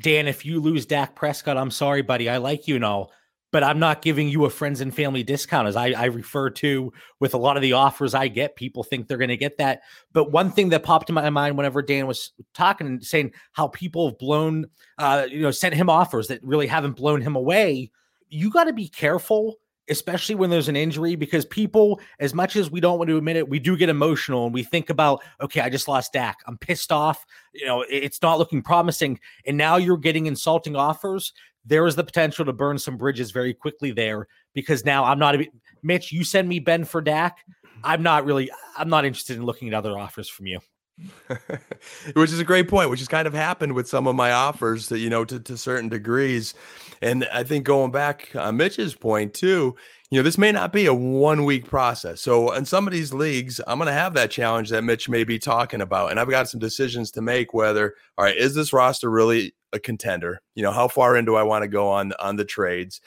[0.00, 2.28] Dan, if you lose Dak Prescott, I'm sorry, buddy.
[2.28, 3.12] I like you and all,
[3.56, 6.92] but I'm not giving you a friends and family discount as I, I refer to
[7.20, 8.54] with a lot of the offers I get.
[8.54, 9.80] People think they're going to get that.
[10.12, 13.68] But one thing that popped in my mind whenever Dan was talking and saying how
[13.68, 14.66] people have blown,
[14.98, 17.90] uh, you know, sent him offers that really haven't blown him away.
[18.28, 19.56] You got to be careful
[19.88, 23.36] especially when there's an injury, because people, as much as we don't want to admit
[23.36, 26.38] it, we do get emotional and we think about, okay, I just lost Dak.
[26.46, 27.24] I'm pissed off.
[27.54, 29.20] You know, it's not looking promising.
[29.46, 31.32] And now you're getting insulting offers
[31.66, 35.34] there is the potential to burn some bridges very quickly there because now I'm not
[35.34, 35.48] a
[35.82, 36.12] Mitch.
[36.12, 37.38] You send me Ben for Dak.
[37.84, 38.50] I'm not really.
[38.76, 40.60] I'm not interested in looking at other offers from you.
[42.14, 44.88] which is a great point, which has kind of happened with some of my offers
[44.88, 46.54] that, you know, to, to certain degrees.
[47.02, 49.76] And I think going back on Mitch's point too,
[50.10, 52.20] you know, this may not be a one week process.
[52.20, 55.24] So in some of these leagues, I'm going to have that challenge that Mitch may
[55.24, 56.10] be talking about.
[56.10, 59.78] And I've got some decisions to make whether, all right, is this roster really a
[59.78, 60.40] contender?
[60.54, 63.00] You know, how far in do I want to go on, on the trades?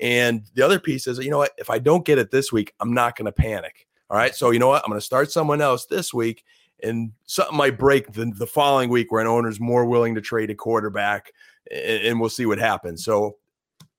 [0.00, 2.72] And the other piece is, you know what, if I don't get it this week,
[2.80, 3.86] I'm not going to panic.
[4.08, 4.34] All right.
[4.34, 6.44] So, you know what, I'm going to start someone else this week
[6.82, 10.50] and something might break the, the following week where an owner's more willing to trade
[10.50, 11.32] a quarterback
[11.70, 13.04] and, and we'll see what happens.
[13.04, 13.36] So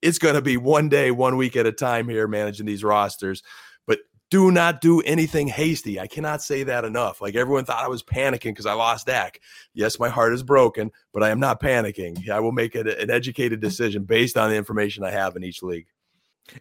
[0.01, 3.41] it's going to be one day, one week at a time here managing these rosters.
[3.87, 5.99] But do not do anything hasty.
[5.99, 7.21] I cannot say that enough.
[7.21, 9.39] Like everyone thought I was panicking because I lost Dak.
[9.73, 12.29] Yes, my heart is broken, but I am not panicking.
[12.29, 13.63] I will make it an educated mm.
[13.63, 15.87] decision based on the information I have in each league.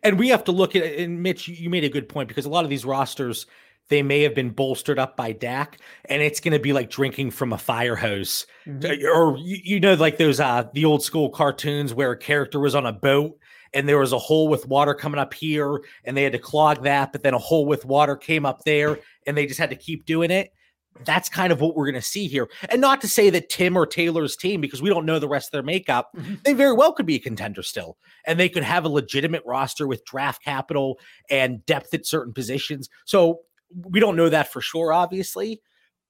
[0.02, 2.50] And we have to look at and Mitch, you made a good point because a
[2.50, 3.46] lot of these rosters
[3.88, 7.30] they may have been bolstered up by Dak, and it's going to be like drinking
[7.30, 9.06] from a fire hose, mm-hmm.
[9.06, 12.74] or you, you, know, like those uh the old school cartoons where a character was
[12.74, 13.38] on a boat
[13.74, 16.84] and there was a hole with water coming up here, and they had to clog
[16.84, 19.76] that, but then a hole with water came up there, and they just had to
[19.76, 20.52] keep doing it.
[21.04, 22.48] That's kind of what we're going to see here.
[22.68, 25.48] And not to say that Tim or Taylor's team, because we don't know the rest
[25.48, 26.34] of their makeup, mm-hmm.
[26.44, 27.98] they very well could be a contender still.
[28.28, 32.88] And they could have a legitimate roster with draft capital and depth at certain positions.
[33.06, 33.40] So
[33.72, 35.60] we don't know that for sure, obviously,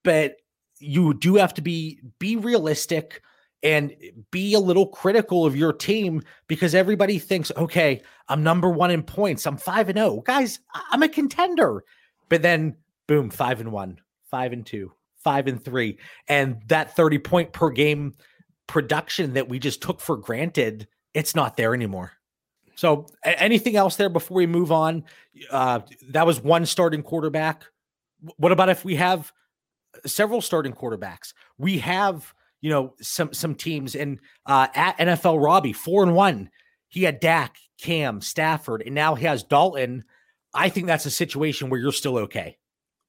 [0.03, 0.37] but
[0.79, 3.23] you do have to be be realistic
[3.63, 3.95] and
[4.31, 9.03] be a little critical of your team because everybody thinks, okay, I'm number one in
[9.03, 9.47] points.
[9.47, 10.21] I'm five and oh.
[10.27, 10.61] Guys,
[10.93, 11.83] I'm a contender.
[12.29, 13.99] But then boom, five and one,
[14.31, 15.99] five and two, five and three.
[16.29, 18.15] And that 30 point per game
[18.67, 22.13] production that we just took for granted, it's not there anymore.
[22.77, 25.05] So, anything else there before we move on?
[25.51, 27.65] Uh, that was one starting quarterback.
[28.37, 29.33] What about if we have
[30.07, 31.35] several starting quarterbacks?
[31.59, 36.51] We have, you know, some some teams and uh, at NFL Robbie four and one.
[36.89, 40.05] He had Dak, Cam, Stafford, and now he has Dalton.
[40.53, 42.57] I think that's a situation where you're still okay.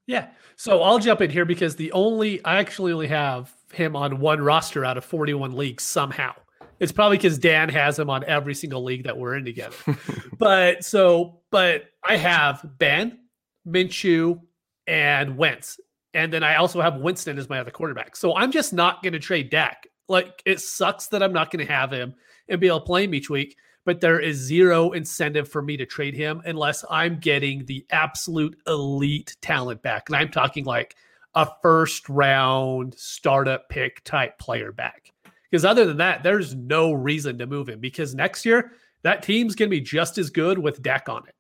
[0.07, 0.27] Yeah.
[0.55, 4.41] So I'll jump in here because the only I actually only have him on one
[4.41, 6.33] roster out of 41 leagues somehow.
[6.79, 9.75] It's probably because Dan has him on every single league that we're in together.
[10.37, 13.19] but so, but I have Ben,
[13.67, 14.41] Minshew,
[14.87, 15.79] and Wentz.
[16.13, 18.15] And then I also have Winston as my other quarterback.
[18.15, 19.87] So I'm just not going to trade Dak.
[20.07, 22.15] Like it sucks that I'm not going to have him
[22.47, 25.77] and be able to play him each week, but there is zero incentive for me
[25.77, 30.03] to trade him unless I'm getting the absolute elite talent back.
[30.07, 30.95] And I'm talking like
[31.33, 35.11] a first round startup pick type player back.
[35.49, 39.55] Because other than that, there's no reason to move him because next year that team's
[39.55, 41.35] going to be just as good with Dak on it.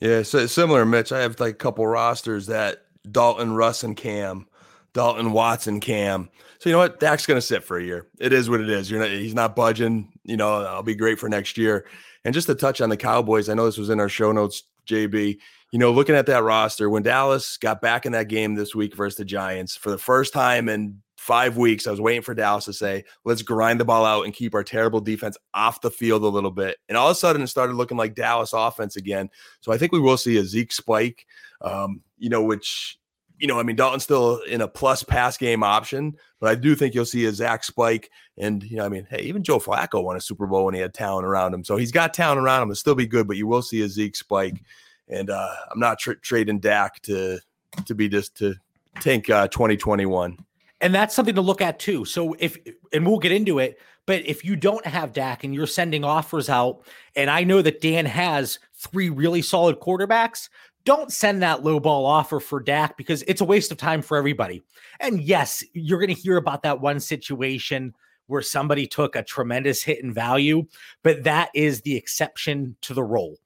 [0.00, 1.12] Yeah, so similar, Mitch.
[1.12, 4.46] I have like a couple rosters that Dalton, Russ, and Cam,
[4.94, 6.30] Dalton, Watson, Cam.
[6.58, 7.00] So you know what?
[7.00, 8.06] Dak's going to sit for a year.
[8.18, 8.90] It is what it is.
[8.90, 9.10] You're not.
[9.10, 10.12] He's not budging.
[10.24, 11.86] You know, I'll be great for next year.
[12.24, 14.62] And just to touch on the Cowboys, I know this was in our show notes,
[14.86, 15.38] JB.
[15.72, 18.96] You know, looking at that roster, when Dallas got back in that game this week
[18.96, 22.64] versus the Giants for the first time in five weeks, I was waiting for Dallas
[22.64, 26.24] to say, let's grind the ball out and keep our terrible defense off the field
[26.24, 26.78] a little bit.
[26.88, 29.30] And all of a sudden, it started looking like Dallas offense again.
[29.60, 31.24] So I think we will see a Zeke spike,
[31.60, 32.98] um, you know, which,
[33.38, 36.74] you know, I mean, Dalton's still in a plus pass game option, but I do
[36.74, 38.10] think you'll see a Zeke spike.
[38.36, 40.80] And, you know, I mean, hey, even Joe Flacco won a Super Bowl when he
[40.80, 41.62] had talent around him.
[41.62, 43.88] So he's got talent around him to still be good, but you will see a
[43.88, 44.60] Zeke spike.
[45.06, 47.38] And uh, I'm not tra- trading Dak to
[47.86, 48.56] to be just to
[48.98, 50.36] tank uh, 2021
[50.80, 52.04] and that's something to look at too.
[52.04, 52.56] So if
[52.92, 56.48] and we'll get into it, but if you don't have Dak and you're sending offers
[56.48, 56.84] out,
[57.16, 60.48] and I know that Dan has three really solid quarterbacks,
[60.84, 64.16] don't send that low ball offer for Dak because it's a waste of time for
[64.16, 64.62] everybody.
[64.98, 67.94] And yes, you're going to hear about that one situation
[68.26, 70.64] where somebody took a tremendous hit in value,
[71.02, 73.36] but that is the exception to the rule.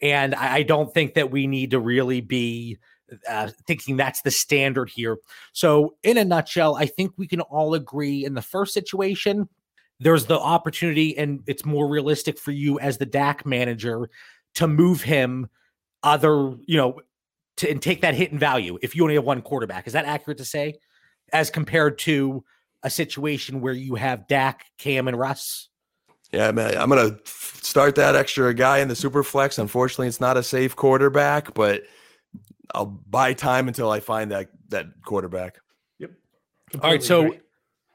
[0.00, 2.78] And I don't think that we need to really be
[3.28, 5.18] uh, thinking that's the standard here.
[5.52, 9.48] So, in a nutshell, I think we can all agree in the first situation,
[10.00, 14.08] there's the opportunity, and it's more realistic for you as the Dak manager
[14.54, 15.48] to move him
[16.02, 17.00] other, you know,
[17.56, 19.86] to and take that hit in value if you only have one quarterback.
[19.86, 20.74] Is that accurate to say?
[21.32, 22.44] As compared to
[22.82, 25.68] a situation where you have Dak, Cam, and Russ?
[26.32, 29.58] Yeah, man, I'm gonna start that extra guy in the super flex.
[29.58, 31.82] Unfortunately, it's not a safe quarterback, but
[32.74, 35.58] I'll buy time until I find that that quarterback.
[35.98, 36.10] Yep.
[36.70, 37.40] Completely All right, so agree.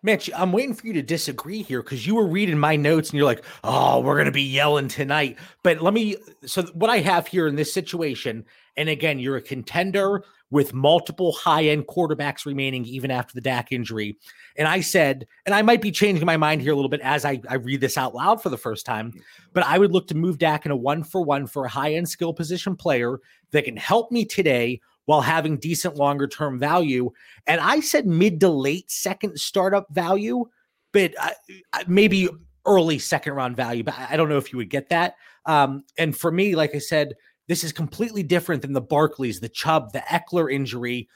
[0.06, 3.18] Mitch, I'm waiting for you to disagree here because you were reading my notes and
[3.18, 5.40] you're like, oh, we're going to be yelling tonight.
[5.64, 8.46] But let me, so what I have here in this situation,
[8.76, 13.72] and again, you're a contender with multiple high end quarterbacks remaining even after the Dak
[13.72, 14.16] injury.
[14.56, 17.26] And I said, and I might be changing my mind here a little bit as
[17.26, 19.20] I, I read this out loud for the first time,
[19.54, 21.96] but I would look to move Dak in a one for one for a high
[21.96, 27.12] end skill position player that can help me today while having decent longer term value.
[27.48, 30.46] And I said mid to late second startup value,
[30.92, 31.34] but I,
[31.74, 32.30] I, maybe
[32.68, 33.84] early second round value.
[33.84, 35.16] But I don't know if you would get that.
[35.48, 37.16] Um, and for me, like I said,
[37.48, 41.10] this is completely different than the Barkleys, the Chubb, the Ekeler injury,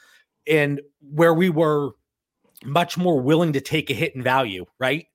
[0.47, 1.91] and where we were
[2.63, 5.05] much more willing to take a hit in value, right?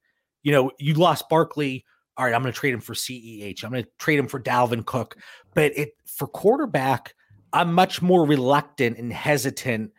[0.43, 1.85] You know, you lost Barkley.
[2.17, 3.65] All right, I'm going to trade him for CEH.
[3.65, 5.17] I'm going to trade him for Dalvin Cook.
[5.55, 7.15] But it for quarterback,
[7.53, 9.93] I'm much more reluctant and hesitant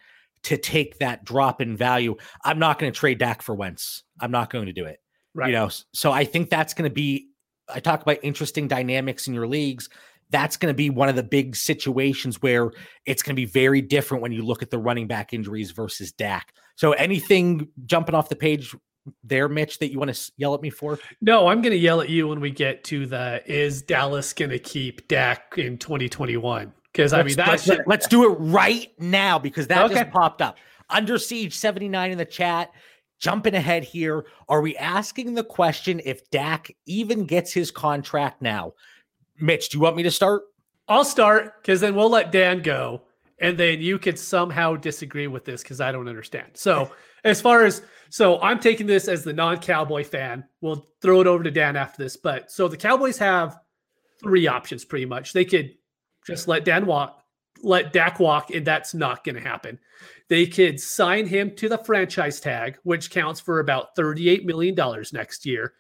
[0.43, 2.16] to take that drop in value.
[2.43, 4.03] I'm not going to trade Dak for Wentz.
[4.20, 4.99] I'm not going to do it.
[5.34, 5.47] Right.
[5.47, 7.30] You know, so I think that's going to be.
[7.74, 9.89] I talk about interesting dynamics in your leagues.
[10.34, 12.71] That's going to be one of the big situations where
[13.05, 16.11] it's going to be very different when you look at the running back injuries versus
[16.11, 16.53] Dak.
[16.75, 18.75] So anything jumping off the page
[19.23, 20.97] there, Mitch, that you want to yell at me for?
[21.21, 24.49] No, I'm going to yell at you when we get to the is Dallas going
[24.49, 26.73] to keep Dak in 2021?
[26.91, 29.95] Because I mean, that's let's, let's, do it right now because that okay.
[29.95, 30.57] just popped up.
[30.89, 32.71] Under Siege 79 in the chat.
[33.19, 38.73] Jumping ahead here, are we asking the question if Dak even gets his contract now?
[39.43, 40.43] Mitch, do you want me to start?
[40.87, 43.01] I'll start because then we'll let Dan go,
[43.39, 46.51] and then you can somehow disagree with this because I don't understand.
[46.53, 46.93] So,
[47.25, 50.45] as far as so, I'm taking this as the non-Cowboy fan.
[50.61, 52.15] We'll throw it over to Dan after this.
[52.15, 53.59] But so the Cowboys have
[54.17, 55.33] three options pretty much.
[55.33, 55.73] They could
[56.25, 57.21] just let Dan walk,
[57.61, 59.77] let Dak walk, and that's not going to happen.
[60.29, 64.73] They could sign him to the franchise tag, which counts for about $38 million
[65.11, 65.73] next year,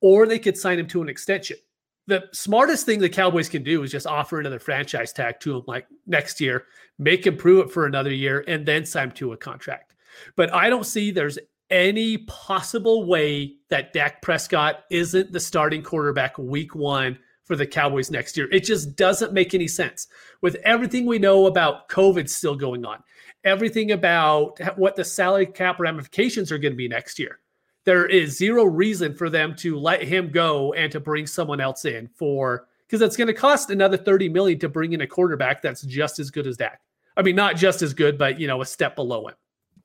[0.00, 1.58] or they could sign him to an extension.
[2.06, 5.62] The smartest thing the Cowboys can do is just offer another franchise tag to him
[5.66, 6.66] like next year,
[6.98, 9.94] make him prove it for another year, and then sign to a contract.
[10.36, 11.38] But I don't see there's
[11.70, 18.10] any possible way that Dak Prescott isn't the starting quarterback week one for the Cowboys
[18.10, 18.48] next year.
[18.52, 20.06] It just doesn't make any sense
[20.40, 23.02] with everything we know about COVID still going on,
[23.44, 27.40] everything about what the salary cap ramifications are going to be next year.
[27.84, 31.84] There is zero reason for them to let him go and to bring someone else
[31.84, 35.60] in for because it's going to cost another 30 million to bring in a quarterback
[35.62, 36.80] that's just as good as Dak.
[37.16, 39.34] I mean, not just as good, but you know, a step below him.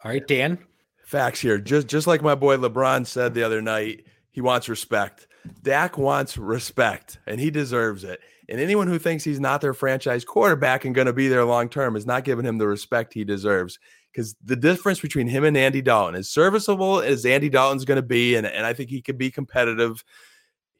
[0.04, 0.58] All right, Dan.
[1.04, 1.58] Facts here.
[1.58, 5.28] Just just like my boy LeBron said the other night, he wants respect.
[5.64, 8.20] Dak wants respect and he deserves it.
[8.48, 11.70] And anyone who thinks he's not their franchise quarterback and going to be there long
[11.70, 13.80] term is not giving him the respect he deserves.
[14.12, 18.02] Because the difference between him and Andy Dalton, as serviceable as Andy Dalton's going to
[18.02, 20.04] be, and, and I think he could be competitive,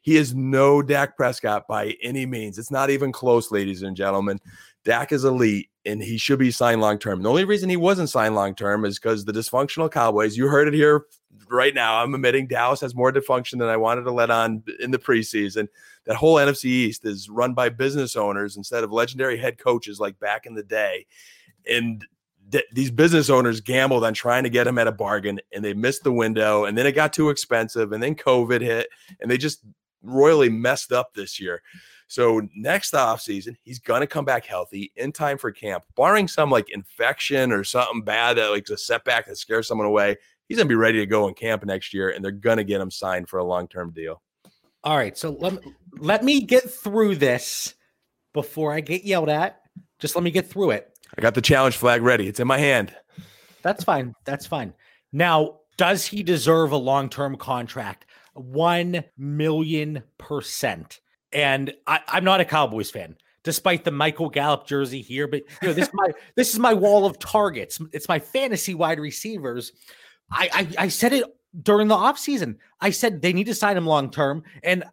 [0.00, 2.58] he is no Dak Prescott by any means.
[2.58, 4.40] It's not even close, ladies and gentlemen.
[4.84, 7.22] Dak is elite and he should be signed long term.
[7.22, 10.68] The only reason he wasn't signed long term is because the dysfunctional Cowboys, you heard
[10.68, 11.04] it here
[11.48, 12.02] right now.
[12.02, 15.68] I'm admitting Dallas has more dysfunction than I wanted to let on in the preseason.
[16.06, 20.18] That whole NFC East is run by business owners instead of legendary head coaches like
[20.18, 21.06] back in the day.
[21.70, 22.06] And
[22.50, 25.74] th- these business owners gambled on trying to get him at a bargain and they
[25.74, 26.64] missed the window.
[26.64, 27.92] And then it got too expensive.
[27.92, 28.88] And then COVID hit
[29.20, 29.64] and they just
[30.02, 31.62] royally messed up this year.
[32.10, 36.68] So next offseason, he's gonna come back healthy in time for camp, barring some like
[36.70, 40.16] infection or something bad that like a setback that scares someone away.
[40.48, 42.90] He's gonna be ready to go in camp next year, and they're gonna get him
[42.90, 44.22] signed for a long term deal.
[44.82, 45.62] All right, so let
[45.98, 47.74] let me get through this
[48.32, 49.60] before I get yelled at.
[50.00, 50.90] Just let me get through it.
[51.16, 52.28] I got the challenge flag ready.
[52.28, 52.94] It's in my hand.
[53.62, 54.14] That's fine.
[54.24, 54.74] That's fine.
[55.12, 58.06] Now, does he deserve a long term contract?
[58.34, 61.00] 1 million percent.
[61.32, 65.28] And I, I'm not a Cowboys fan, despite the Michael Gallup jersey here.
[65.28, 67.80] But you know, this is my this is my wall of targets.
[67.92, 69.72] It's my fantasy wide receivers.
[70.32, 71.24] I, I, I said it
[71.62, 72.56] during the offseason.
[72.80, 74.42] I said they need to sign him long term.
[74.62, 74.84] And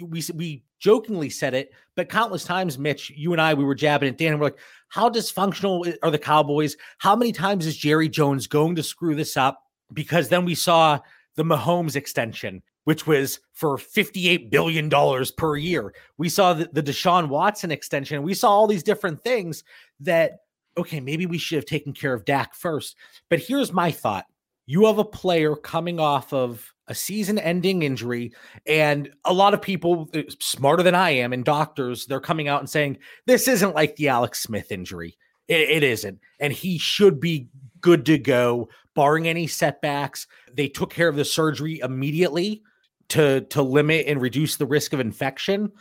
[0.00, 4.08] we we jokingly said it, but countless times, Mitch, you and I, we were jabbing
[4.08, 6.76] at Dan, and we're like, how dysfunctional are the Cowboys?
[6.98, 9.62] How many times is Jerry Jones going to screw this up?
[9.92, 10.98] Because then we saw
[11.36, 14.90] the Mahomes extension which was for $58 billion
[15.36, 15.94] per year.
[16.18, 18.22] We saw the, the Deshaun Watson extension.
[18.22, 19.62] We saw all these different things
[20.00, 20.38] that,
[20.76, 22.96] okay, maybe we should have taken care of Dak first.
[23.28, 24.26] But here's my thought
[24.66, 28.32] you have a player coming off of a season ending injury,
[28.66, 32.60] and a lot of people uh, smarter than I am and doctors, they're coming out
[32.60, 35.16] and saying, this isn't like the Alex Smith injury.
[35.48, 36.20] It, it isn't.
[36.40, 37.48] And he should be
[37.80, 40.26] good to go, barring any setbacks.
[40.52, 42.62] They took care of the surgery immediately
[43.08, 45.72] to to limit and reduce the risk of infection.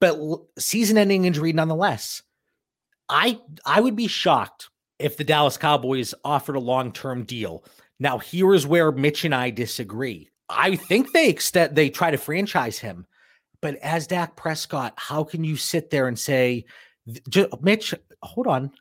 [0.00, 0.18] But
[0.58, 2.22] season-ending injury nonetheless.
[3.08, 4.68] I I would be shocked
[4.98, 7.64] if the Dallas Cowboys offered a long-term deal.
[8.00, 10.30] Now, here is where Mitch and I disagree.
[10.48, 13.06] I think they extend they try to franchise him.
[13.60, 16.64] But as Dak Prescott, how can you sit there and say,
[17.60, 18.72] Mitch, hold on.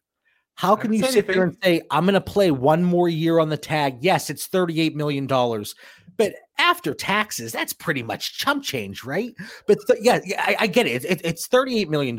[0.55, 1.35] How can you sit anything.
[1.35, 3.97] there and say, I'm going to play one more year on the tag?
[4.01, 5.25] Yes, it's $38 million.
[5.25, 9.33] But after taxes, that's pretty much chump change, right?
[9.67, 11.05] But th- yeah, I, I, get it.
[11.05, 11.21] it.
[11.23, 12.17] It's $38 million.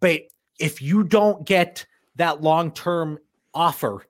[0.00, 0.22] But
[0.58, 1.84] if you don't get
[2.16, 3.18] that long term
[3.52, 4.06] offer,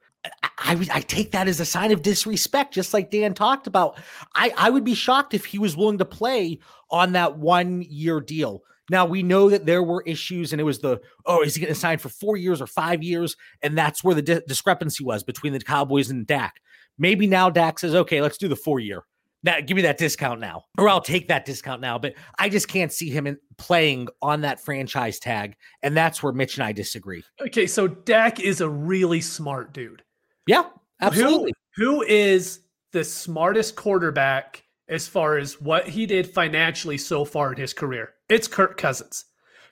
[0.59, 3.99] I, I, take that as a sign of disrespect, just like Dan talked about.
[4.35, 8.21] I, I would be shocked if he was willing to play on that one year
[8.21, 8.63] deal.
[8.91, 11.73] Now we know that there were issues, and it was the oh, is he going
[11.73, 13.37] to sign for four years or five years?
[13.63, 16.61] And that's where the di- discrepancy was between the Cowboys and Dak.
[16.99, 19.05] Maybe now Dak says, okay, let's do the four year.
[19.43, 21.99] Now give me that discount now, or I'll take that discount now.
[21.99, 26.33] But I just can't see him in, playing on that franchise tag, and that's where
[26.33, 27.25] Mitch and I disagree.
[27.41, 30.04] Okay, so Dak is a really smart dude.
[30.47, 30.65] Yeah,
[31.01, 31.53] absolutely.
[31.77, 32.61] who, who is
[32.93, 38.15] the smartest quarterback as far as what he did financially so far in his career?
[38.29, 39.27] It's Kirk Cousins.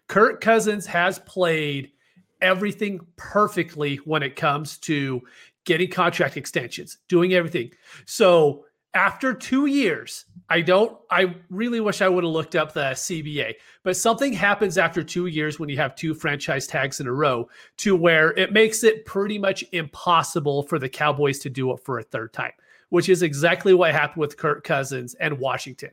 [0.08, 1.92] Kirk Cousins has played
[2.40, 5.22] everything perfectly when it comes to
[5.64, 7.70] getting contract extensions, doing everything.
[8.04, 8.64] So
[8.95, 13.55] after two years, I don't, I really wish I would have looked up the CBA,
[13.84, 17.49] but something happens after two years when you have two franchise tags in a row
[17.78, 21.99] to where it makes it pretty much impossible for the Cowboys to do it for
[21.99, 22.53] a third time,
[22.90, 25.90] which is exactly what happened with Kirk Cousins and Washington.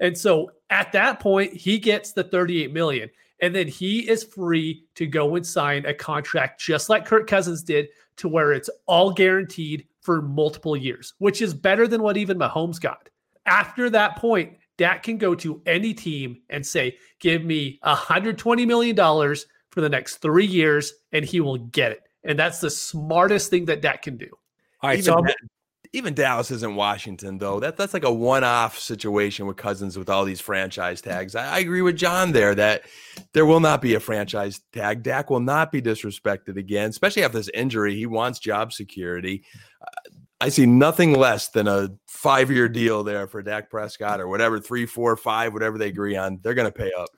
[0.00, 3.10] And so at that point, he gets the 38 million.
[3.42, 7.62] And then he is free to go and sign a contract just like Kirk Cousins
[7.62, 12.38] did, to where it's all guaranteed for multiple years, which is better than what even
[12.38, 13.08] Mahomes got.
[13.46, 18.96] After that point, Dak can go to any team and say, Give me $120 million
[18.96, 22.00] for the next three years, and he will get it.
[22.24, 24.28] And that's the smartest thing that Dak can do.
[24.82, 24.98] All right.
[24.98, 25.24] Even so
[25.92, 27.58] even Dallas isn't Washington though.
[27.60, 31.34] That that's like a one-off situation with Cousins with all these franchise tags.
[31.34, 32.82] I, I, agree with John there that
[33.32, 35.02] there will not be a franchise tag.
[35.02, 37.96] Dak will not be disrespected again, especially after this injury.
[37.96, 39.44] He wants job security.
[39.82, 40.10] Uh,
[40.40, 44.86] I see nothing less than a five-year deal there for Dak Prescott or whatever, three,
[44.86, 46.38] four, five, whatever they agree on.
[46.42, 47.08] They're going to pay up.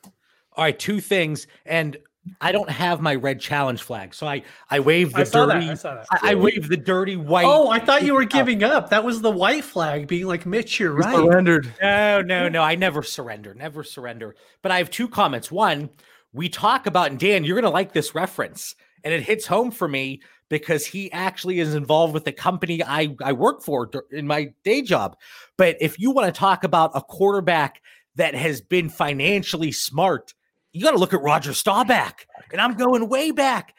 [0.55, 1.97] All right, two things, and
[2.41, 5.67] I don't have my red challenge flag, so I I waved the I dirty.
[5.67, 7.47] That, I, I, I waved the dirty white.
[7.47, 8.91] Oh, I thought you were giving up.
[8.91, 10.79] That was the white flag, being like Mitch.
[10.79, 11.17] You're right.
[11.17, 11.75] Surrendered.
[11.83, 12.63] No, no, no.
[12.63, 13.55] I never surrender.
[13.55, 14.37] Never surrender.
[14.63, 15.51] But I have two comments.
[15.51, 15.91] One,
[16.33, 19.89] we talk about, and Dan, you're gonna like this reference, and it hits home for
[19.89, 24.53] me because he actually is involved with the company I I work for in my
[24.63, 25.17] day job.
[25.57, 27.83] But if you want to talk about a quarterback
[28.15, 30.35] that has been financially smart
[30.73, 33.75] you got to look at Roger Staubach, and I'm going way back.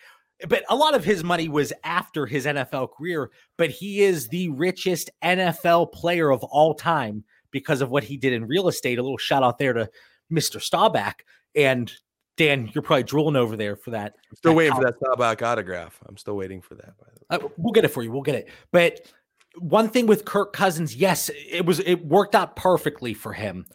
[0.48, 4.50] But a lot of his money was after his NFL career, but he is the
[4.50, 9.00] richest NFL player of all time because of what he did in real estate.
[9.00, 9.90] A little shout out there to
[10.32, 10.62] Mr.
[10.62, 11.24] Staubach.
[11.56, 11.92] And
[12.36, 14.16] Dan, you're probably drooling over there for that.
[14.30, 16.00] I'm still that waiting for that Staubach autograph.
[16.08, 16.98] I'm still waiting for that.
[16.98, 18.12] By the way, uh, we'll get it for you.
[18.12, 18.50] We'll get it.
[18.72, 19.12] But
[19.60, 23.66] one thing with Kirk Cousins, yes, it was it worked out perfectly for him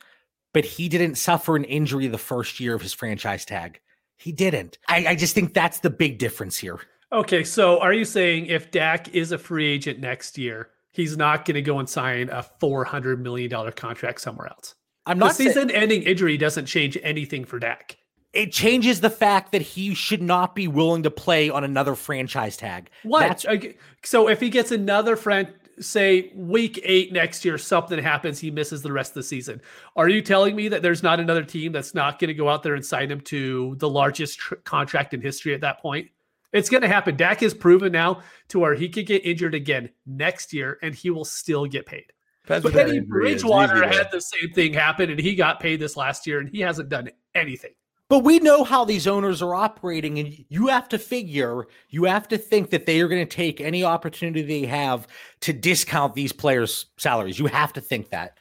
[0.59, 3.79] but he didn't suffer an injury the first year of his franchise tag.
[4.17, 4.77] He didn't.
[4.89, 6.81] I, I just think that's the big difference here.
[7.13, 11.45] Okay, so are you saying if Dak is a free agent next year, he's not
[11.45, 14.75] going to go and sign a four hundred million dollar contract somewhere else?
[15.07, 15.29] I'm not.
[15.29, 17.97] The season-ending injury doesn't change anything for Dak.
[18.33, 22.57] It changes the fact that he should not be willing to play on another franchise
[22.57, 22.91] tag.
[23.05, 23.45] What?
[23.45, 28.51] That's- so if he gets another friend, say week eight next year, something happens, he
[28.51, 29.61] misses the rest of the season.
[29.97, 32.63] Are you telling me that there's not another team that's not going to go out
[32.63, 36.09] there and sign him to the largest tr- contract in history at that point?
[36.53, 37.17] It's going to happen.
[37.17, 41.11] Dak is proven now to where he could get injured again next year and he
[41.11, 42.13] will still get paid.
[42.45, 46.27] Depends but Teddy Bridgewater had the same thing happen and he got paid this last
[46.27, 47.73] year and he hasn't done anything.
[48.09, 52.27] But we know how these owners are operating, and you have to figure, you have
[52.29, 55.07] to think that they are going to take any opportunity they have
[55.41, 57.39] to discount these players' salaries.
[57.39, 58.39] You have to think that.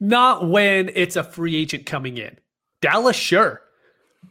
[0.00, 2.38] Not when it's a free agent coming in.
[2.80, 3.60] Dallas, sure.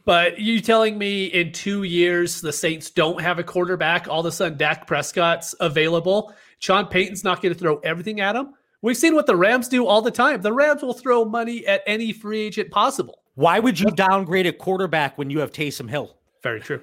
[0.04, 4.26] But you telling me in two years the Saints don't have a quarterback, all of
[4.26, 6.34] a sudden Dak Prescott's available.
[6.58, 8.54] Sean Payton's not going to throw everything at him.
[8.82, 10.40] We've seen what the Rams do all the time.
[10.40, 13.20] The Rams will throw money at any free agent possible.
[13.40, 16.14] Why would you downgrade a quarterback when you have Taysom Hill?
[16.42, 16.82] Very true.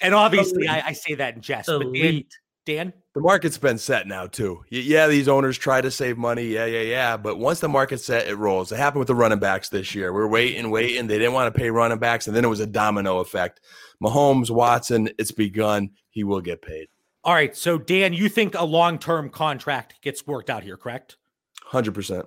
[0.00, 1.68] And obviously, I, I say that in jest.
[1.68, 2.24] But Dan,
[2.66, 4.64] Dan, The market's been set now too.
[4.68, 6.44] Yeah, these owners try to save money.
[6.44, 7.16] Yeah, yeah, yeah.
[7.16, 8.72] But once the market's set, it rolls.
[8.72, 10.12] It happened with the running backs this year.
[10.12, 11.06] We are waiting, waiting.
[11.06, 13.60] They didn't want to pay running backs, and then it was a domino effect.
[14.02, 15.90] Mahomes, Watson, it's begun.
[16.10, 16.88] He will get paid.
[17.22, 17.56] all right.
[17.56, 21.16] So Dan, you think a long-term contract gets worked out here, correct?
[21.62, 22.26] Hundred percent.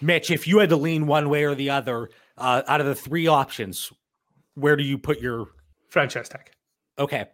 [0.00, 2.94] Mitch, if you had to lean one way or the other, uh, out of the
[2.94, 3.92] three options,
[4.54, 5.46] where do you put your?
[5.88, 6.50] Franchise tag.
[6.98, 7.26] Okay,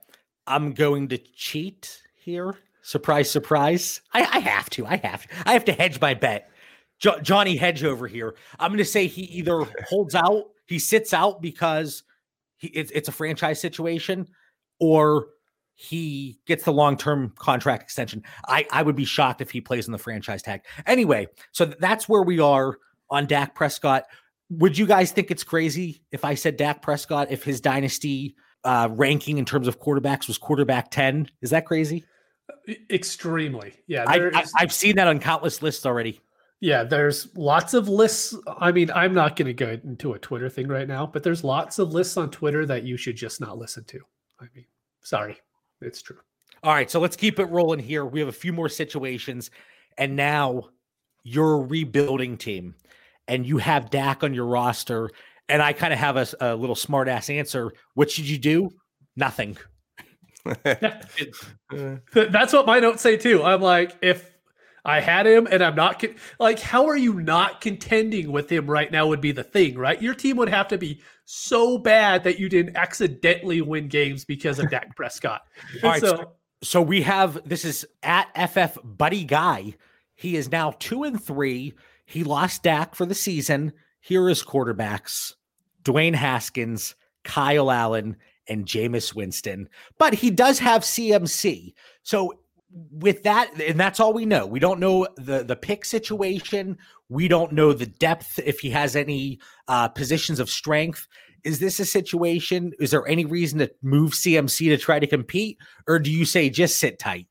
[0.47, 2.57] I'm going to cheat here.
[2.83, 4.01] Surprise, surprise.
[4.13, 4.87] I, I have to.
[4.87, 5.27] I have.
[5.27, 5.29] To.
[5.47, 6.51] I have to hedge my bet.
[6.99, 8.35] Jo- Johnny Hedge over here.
[8.59, 12.03] I'm going to say he either holds out, he sits out because
[12.59, 14.29] he, it's, it's a franchise situation,
[14.79, 15.29] or
[15.75, 18.23] he gets the long term contract extension.
[18.47, 20.63] I, I would be shocked if he plays in the franchise tag.
[20.87, 22.79] Anyway, so th- that's where we are
[23.09, 24.05] on Dak Prescott.
[24.51, 28.35] Would you guys think it's crazy if I said Dak Prescott, if his dynasty
[28.65, 31.31] uh, ranking in terms of quarterbacks was quarterback 10?
[31.41, 32.05] Is that crazy?
[32.91, 33.75] Extremely.
[33.87, 34.05] Yeah.
[34.07, 36.21] I, I, I've seen that on countless lists already.
[36.61, 38.35] Yeah, there's lots of lists.
[38.59, 41.43] I mean, I'm not going to go into a Twitter thing right now, but there's
[41.43, 44.01] lots of lists on Twitter that you should just not listen to.
[44.41, 44.67] I mean,
[45.01, 45.39] sorry,
[45.81, 46.19] it's true.
[46.63, 48.05] All right, so let's keep it rolling here.
[48.05, 49.51] We have a few more situations,
[49.97, 50.69] and now
[51.23, 52.75] you're a rebuilding team,
[53.31, 55.11] and you have Dak on your roster.
[55.49, 57.73] And I kind of have a little smart ass answer.
[57.95, 58.71] What should you do?
[59.17, 59.57] Nothing.
[60.45, 63.43] That's what my notes say too.
[63.43, 64.31] I'm like, if
[64.85, 68.69] I had him and I'm not con- like, how are you not contending with him
[68.69, 69.07] right now?
[69.07, 70.01] Would be the thing, right?
[70.01, 74.59] Your team would have to be so bad that you didn't accidentally win games because
[74.59, 75.43] of Dak Prescott.
[75.75, 79.75] And All right, so, So we have this is at FF Buddy Guy.
[80.17, 81.75] He is now two and three.
[82.11, 83.73] He lost Dak for the season.
[84.01, 85.35] Here is quarterbacks:
[85.85, 86.95] Dwayne Haskins,
[87.25, 88.17] Kyle Allen,
[88.49, 89.69] and Jameis Winston.
[89.99, 91.75] But he does have CMC.
[92.03, 92.35] So
[92.91, 94.47] with that, and that's all we know.
[94.47, 96.79] We don't know the the pick situation.
[97.09, 101.09] We don't know the depth if he has any uh, positions of strength.
[101.43, 102.73] Is this a situation?
[102.79, 106.51] Is there any reason to move CMC to try to compete, or do you say
[106.51, 107.27] just sit tight?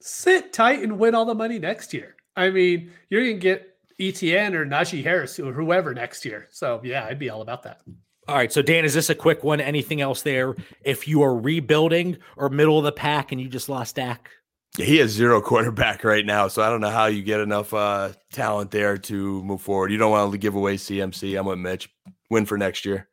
[0.00, 2.16] sit tight and win all the money next year.
[2.36, 3.69] I mean, you're to get
[4.00, 6.48] ETN or Najee Harris or whoever next year.
[6.50, 7.82] So, yeah, I'd be all about that.
[8.28, 9.60] All right, so Dan, is this a quick one?
[9.60, 10.54] Anything else there?
[10.84, 14.30] If you are rebuilding or middle of the pack and you just lost Dak,
[14.76, 18.10] He has zero quarterback right now, so I don't know how you get enough uh,
[18.32, 19.90] talent there to move forward.
[19.90, 21.38] You don't want to give away CMC.
[21.38, 21.88] I'm with Mitch.
[22.30, 23.08] Win for next year.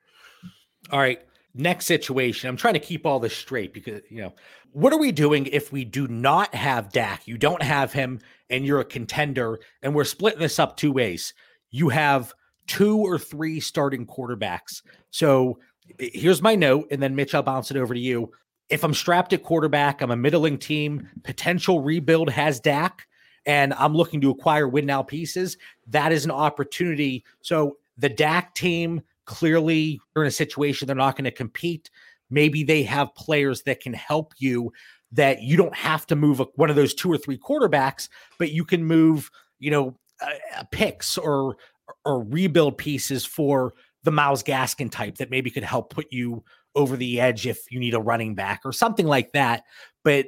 [0.91, 1.19] All right.
[1.60, 2.49] Next situation.
[2.49, 4.34] I'm trying to keep all this straight because, you know,
[4.74, 7.28] what are we doing if we do not have Dak?
[7.28, 11.34] You don't have him and you're a contender, and we're splitting this up two ways.
[11.72, 12.32] You have
[12.68, 14.84] two or three starting quarterbacks.
[15.10, 15.58] So
[15.97, 18.32] here's my note, and then Mitch, I'll bounce it over to you.
[18.70, 23.08] If I'm strapped at quarterback, I'm a middling team, potential rebuild has Dak,
[23.45, 25.58] and I'm looking to acquire win now pieces.
[25.88, 27.24] That is an opportunity.
[27.41, 31.91] So the Dak team clearly they're in a situation they're not going to compete.
[32.32, 34.73] Maybe they have players that can help you
[35.11, 38.09] that you don't have to move a, one of those two or three quarterbacks,
[38.39, 41.57] but you can move, you know, uh, picks or
[42.03, 43.73] or rebuild pieces for
[44.03, 46.43] the Myles Gaskin type that maybe could help put you
[46.75, 49.63] over the edge if you need a running back or something like that.
[50.03, 50.25] But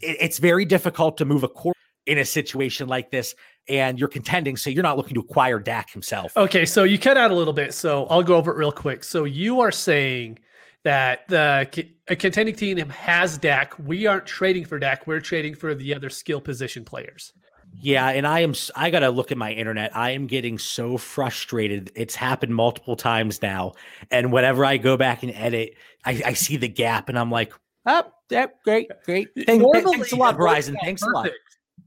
[0.00, 1.74] it, it's very difficult to move a core
[2.06, 3.34] in a situation like this,
[3.68, 6.36] and you're contending, so you're not looking to acquire Dak himself.
[6.36, 9.04] Okay, so you cut out a little bit, so I'll go over it real quick.
[9.04, 10.38] So you are saying
[10.84, 13.74] that the a contending team has Dak.
[13.78, 15.06] We aren't trading for Dak.
[15.06, 17.32] We're trading for the other skill position players.
[17.80, 19.96] Yeah, and I am I got to look at my internet.
[19.96, 21.90] I am getting so frustrated.
[21.94, 23.72] It's happened multiple times now.
[24.10, 27.52] And whenever I go back and edit, I, I see the gap and I'm like,
[27.86, 29.28] "Oh, yeah, great, great.
[29.46, 30.76] Thank, thanks a lot, Verizon.
[30.82, 31.30] Thanks a lot."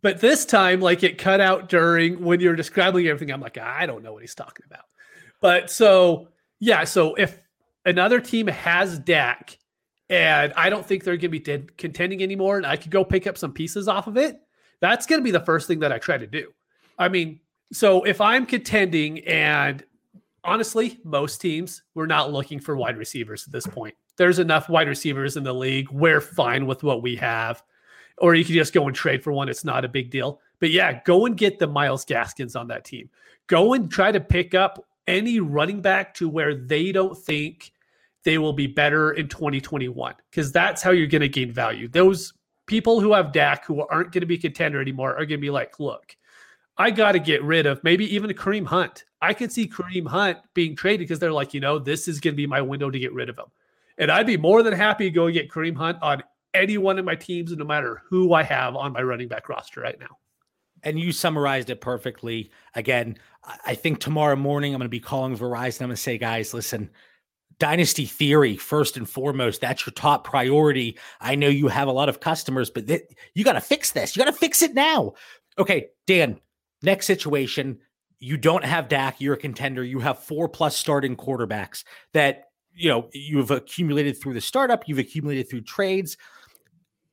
[0.05, 3.33] But this time, like it cut out during when you're describing everything.
[3.33, 4.85] I'm like, I don't know what he's talking about.
[5.41, 6.27] But so
[6.59, 7.39] yeah, so if
[7.87, 9.57] another team has Dak,
[10.07, 13.03] and I don't think they're going to be dead contending anymore, and I could go
[13.03, 14.39] pick up some pieces off of it,
[14.79, 16.53] that's going to be the first thing that I try to do.
[16.99, 17.39] I mean,
[17.73, 19.83] so if I'm contending, and
[20.43, 23.95] honestly, most teams we're not looking for wide receivers at this point.
[24.17, 25.89] There's enough wide receivers in the league.
[25.89, 27.63] We're fine with what we have
[28.17, 29.49] or you could just go and trade for one.
[29.49, 30.39] It's not a big deal.
[30.59, 33.09] But yeah, go and get the Myles Gaskins on that team.
[33.47, 37.71] Go and try to pick up any running back to where they don't think
[38.23, 41.87] they will be better in 2021 because that's how you're going to gain value.
[41.87, 42.33] Those
[42.65, 45.51] people who have Dak who aren't going to be contender anymore are going to be
[45.51, 46.15] like, look,
[46.77, 49.05] I got to get rid of maybe even Kareem Hunt.
[49.21, 52.33] I could see Kareem Hunt being traded because they're like, you know, this is going
[52.33, 53.45] to be my window to get rid of him.
[53.97, 56.21] And I'd be more than happy to go get Kareem Hunt on
[56.55, 59.99] any in my teams, no matter who I have on my running back roster right
[59.99, 60.17] now.
[60.83, 62.51] And you summarized it perfectly.
[62.75, 63.17] Again,
[63.65, 65.81] I think tomorrow morning I'm going to be calling Verizon.
[65.81, 66.89] I'm going to say, guys, listen,
[67.57, 72.09] dynasty theory first and foremost that's your top priority i know you have a lot
[72.09, 73.03] of customers but th-
[73.33, 75.13] you got to fix this you got to fix it now
[75.57, 76.37] okay dan
[76.83, 77.79] next situation
[78.19, 79.83] you don't have Dak, you're a contender.
[79.83, 81.83] You have four plus starting quarterbacks
[82.13, 86.17] that you know you've accumulated through the startup, you've accumulated through trades.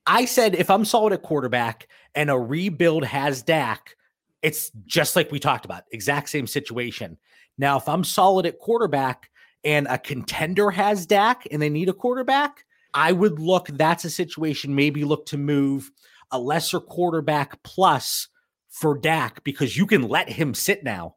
[0.06, 3.96] I said if I'm solid at quarterback and a rebuild has Dak,
[4.42, 7.18] it's just like we talked about, exact same situation.
[7.58, 9.30] Now, if I'm solid at quarterback
[9.64, 14.10] and a contender has Dak and they need a quarterback, I would look, that's a
[14.10, 15.90] situation, maybe look to move
[16.30, 18.28] a lesser quarterback plus
[18.68, 21.14] for Dak because you can let him sit now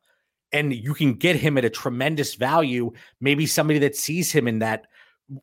[0.52, 2.92] and you can get him at a tremendous value.
[3.20, 4.88] Maybe somebody that sees him in that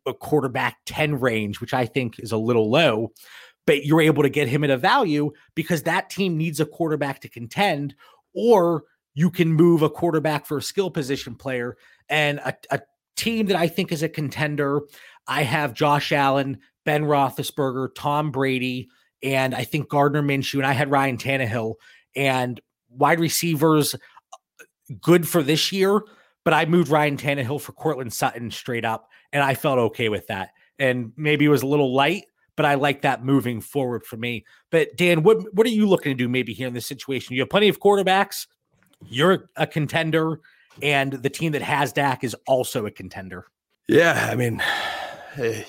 [0.07, 3.13] a quarterback 10 range, which I think is a little low,
[3.67, 7.21] but you're able to get him at a value because that team needs a quarterback
[7.21, 7.95] to contend,
[8.35, 11.77] or you can move a quarterback for a skill position player
[12.09, 12.81] and a, a
[13.17, 14.81] team that I think is a contender.
[15.27, 18.89] I have Josh Allen, Ben Roethlisberger, Tom Brady,
[19.23, 21.75] and I think Gardner Minshew, and I had Ryan Tannehill
[22.17, 22.61] and
[22.91, 24.65] wide receivers uh,
[25.01, 26.01] good for this year.
[26.45, 30.27] But I moved Ryan Tannehill for Courtland Sutton straight up, and I felt okay with
[30.29, 30.51] that.
[30.79, 32.25] And maybe it was a little light,
[32.57, 34.45] but I like that moving forward for me.
[34.71, 37.35] But Dan, what what are you looking to do maybe here in this situation?
[37.35, 38.47] You have plenty of quarterbacks.
[39.09, 40.41] You're a contender,
[40.83, 43.47] and the team that has Dak is also a contender.
[43.89, 44.63] Yeah, I mean,
[45.35, 45.65] hey, eh,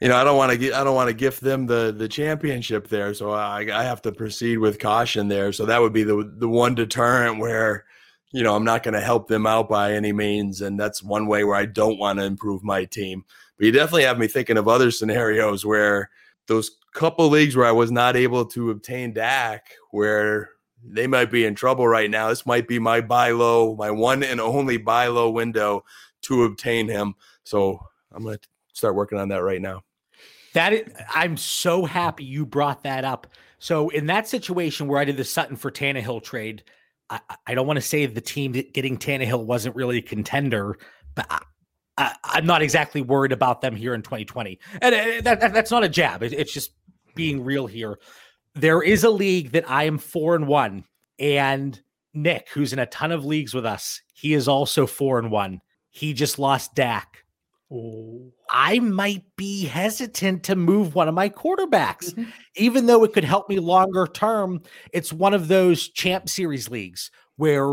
[0.00, 2.88] you know, I don't want to I don't want to gift them the the championship
[2.88, 5.52] there, so I, I have to proceed with caution there.
[5.52, 7.84] So that would be the the one deterrent where,
[8.32, 11.26] you know, I'm not going to help them out by any means, and that's one
[11.26, 13.24] way where I don't want to improve my team.
[13.56, 16.10] But you definitely have me thinking of other scenarios where
[16.46, 20.50] those couple leagues where I was not able to obtain Dak, where
[20.84, 22.28] they might be in trouble right now.
[22.28, 25.84] This might be my buy low, my one and only buy low window
[26.22, 27.14] to obtain him.
[27.44, 27.78] So
[28.12, 29.84] I'm going to start working on that right now.
[30.54, 33.26] That is, I'm so happy you brought that up.
[33.58, 36.64] So in that situation where I did the Sutton for Tannehill trade,
[37.12, 40.78] I, I don't want to say the team getting Tannehill wasn't really a contender,
[41.14, 41.26] but
[41.98, 44.58] I, am not exactly worried about them here in 2020.
[44.80, 46.22] And that, that, that's not a jab.
[46.22, 46.72] It, it's just
[47.14, 47.98] being real here.
[48.54, 50.84] There is a league that I am four and one,
[51.18, 51.78] and
[52.14, 55.60] Nick, who's in a ton of leagues with us, he is also four and one.
[55.90, 57.21] He just lost Dak.
[58.50, 62.24] I might be hesitant to move one of my quarterbacks, mm-hmm.
[62.56, 64.62] even though it could help me longer term.
[64.92, 67.70] It's one of those champ series leagues where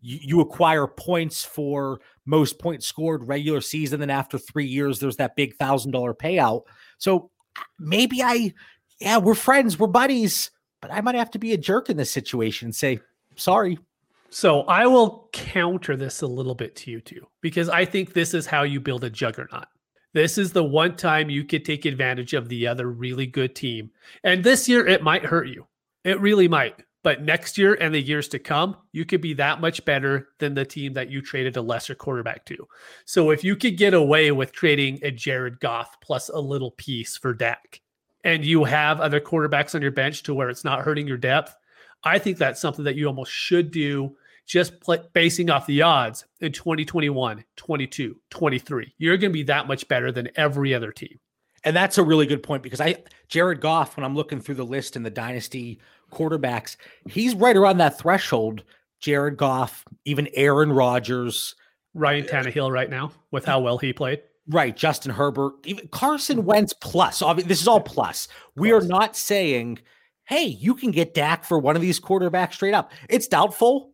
[0.00, 4.00] you, you acquire points for most points scored regular season.
[4.00, 6.62] Then after three years, there's that big thousand dollar payout.
[6.98, 7.30] So
[7.78, 8.54] maybe I,
[9.00, 10.50] yeah, we're friends, we're buddies,
[10.80, 13.00] but I might have to be a jerk in this situation and say,
[13.36, 13.78] sorry.
[14.32, 18.32] So I will counter this a little bit to you too, because I think this
[18.32, 19.66] is how you build a juggernaut.
[20.14, 23.90] This is the one time you could take advantage of the other really good team.
[24.24, 25.66] And this year, it might hurt you.
[26.04, 26.82] It really might.
[27.02, 30.54] But next year and the years to come, you could be that much better than
[30.54, 32.56] the team that you traded a lesser quarterback to.
[33.04, 37.18] So if you could get away with trading a Jared Goff plus a little piece
[37.18, 37.82] for Dak,
[38.24, 41.54] and you have other quarterbacks on your bench to where it's not hurting your depth,
[42.04, 44.16] I think that's something that you almost should do
[44.46, 48.94] just play, basing off the odds in 2021, 22, 23.
[48.98, 51.18] You're going to be that much better than every other team.
[51.64, 52.96] And that's a really good point because I
[53.28, 55.80] Jared Goff, when I'm looking through the list in the dynasty
[56.10, 56.76] quarterbacks,
[57.08, 58.64] he's right around that threshold.
[59.00, 61.54] Jared Goff, even Aaron Rodgers,
[61.94, 64.22] Ryan Tannehill right now with how well he played.
[64.48, 67.22] Right, Justin Herbert, even Carson Wentz plus.
[67.22, 68.26] Obviously, this is all plus.
[68.56, 69.78] We are not saying,
[70.24, 72.90] hey, you can get Dak for one of these quarterbacks straight up.
[73.08, 73.91] It's doubtful.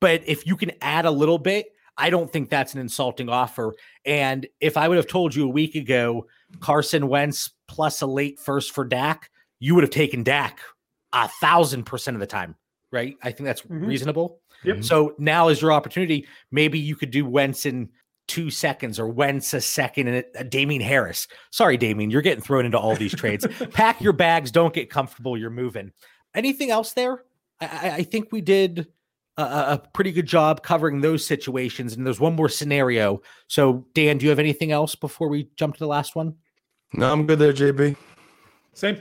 [0.00, 3.74] But if you can add a little bit, I don't think that's an insulting offer.
[4.06, 6.26] And if I would have told you a week ago,
[6.60, 10.60] Carson Wentz plus a late first for Dak, you would have taken Dak
[11.12, 12.56] a thousand percent of the time,
[12.90, 13.16] right?
[13.22, 13.84] I think that's mm-hmm.
[13.84, 14.40] reasonable.
[14.64, 14.84] Yep.
[14.84, 16.26] So now is your opportunity.
[16.50, 17.90] Maybe you could do Wentz in
[18.28, 21.26] two seconds or Wentz a second and a Damien Harris.
[21.50, 23.46] Sorry, Damien, you're getting thrown into all these trades.
[23.72, 25.36] Pack your bags, don't get comfortable.
[25.36, 25.92] You're moving.
[26.34, 27.24] Anything else there?
[27.60, 28.86] I, I think we did
[29.40, 31.94] a, a, pretty good job covering those situations.
[31.94, 33.22] And there's one more scenario.
[33.48, 36.34] So, Dan, do you have anything else before we jump to the last one?
[36.92, 37.96] No, I'm good there, JB.
[38.74, 38.98] Same.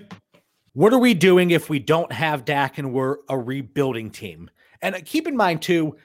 [0.74, 4.50] What are we doing if we don't have Dak and we're a rebuilding team?
[4.82, 5.96] And uh, keep in mind, too,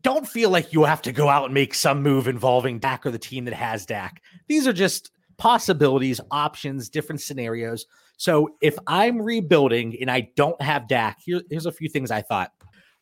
[0.00, 3.10] don't feel like you have to go out and make some move involving Dak or
[3.10, 4.22] the team that has Dak.
[4.48, 7.86] These are just possibilities, options, different scenarios.
[8.16, 12.22] So if I'm rebuilding and I don't have Dak, here, here's a few things I
[12.22, 12.52] thought.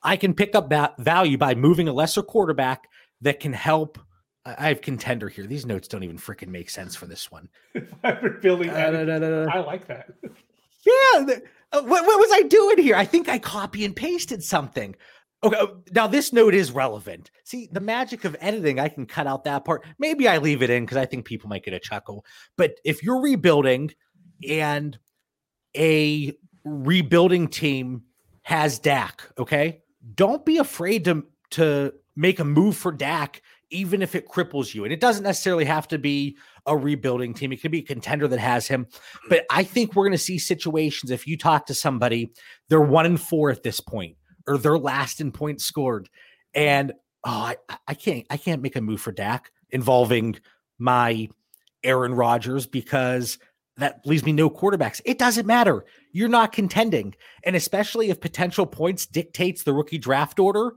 [0.03, 2.89] I can pick up that value by moving a lesser quarterback
[3.21, 3.99] that can help.
[4.45, 5.47] I have contender here.
[5.47, 7.49] These notes don't even freaking make sense for this one.
[8.23, 10.09] rebuilding, uh, da, da, da, I like that.
[10.23, 11.25] Yeah.
[11.25, 11.43] The,
[11.73, 12.97] uh, what, what was I doing here?
[12.97, 14.97] I think I copy and pasted something.
[15.45, 17.31] Okay, uh, now this note is relevant.
[17.45, 19.85] See, the magic of editing, I can cut out that part.
[19.99, 22.25] Maybe I leave it in because I think people might get a chuckle.
[22.57, 23.93] But if you're rebuilding
[24.49, 24.99] and
[25.77, 26.35] a
[26.65, 28.03] rebuilding team
[28.43, 29.83] has Dak, okay,
[30.15, 34.85] don't be afraid to to make a move for Dak, even if it cripples you.
[34.85, 36.37] And it doesn't necessarily have to be
[36.67, 37.53] a rebuilding team.
[37.53, 38.87] It could be a contender that has him.
[39.29, 42.33] But I think we're going to see situations if you talk to somebody,
[42.69, 46.09] they're one and four at this point or they're last in points scored.
[46.55, 46.93] And
[47.25, 47.57] oh, I,
[47.89, 50.37] I can't I can't make a move for Dak involving
[50.79, 51.29] my
[51.83, 53.39] Aaron Rodgers because
[53.77, 55.01] that leaves me no quarterbacks.
[55.05, 55.85] It doesn't matter.
[56.13, 57.15] You're not contending.
[57.45, 60.75] And especially if potential points dictates the rookie draft order,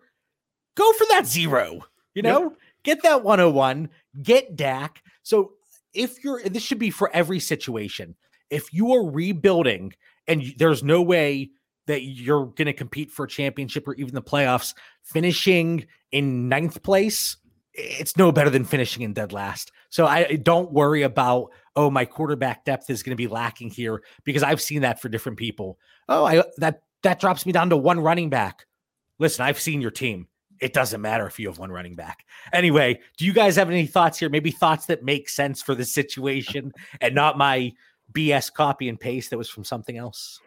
[0.76, 1.82] go for that zero.
[2.14, 2.52] You know, yep.
[2.84, 3.90] get that 101,
[4.24, 5.04] get Dak.
[5.24, 5.54] So
[5.94, 8.16] if you're this should be for every situation.
[8.50, 9.94] If you are rebuilding
[10.28, 11.50] and there's no way
[11.88, 14.74] that you're going to compete for a championship or even the playoffs,
[15.04, 17.38] finishing in ninth place,
[17.74, 19.72] it's no better than finishing in dead last.
[19.90, 24.02] So I don't worry about, oh, my quarterback depth is going to be lacking here
[24.24, 25.78] because I've seen that for different people.
[26.08, 28.66] Oh, I that that drops me down to one running back.
[29.20, 30.28] Listen, I've seen your team.
[30.62, 32.26] It doesn't matter if you have one running back.
[32.54, 34.30] Anyway, do you guys have any thoughts here?
[34.30, 36.72] Maybe thoughts that make sense for the situation
[37.02, 37.74] and not my
[38.14, 40.40] BS copy and paste that was from something else?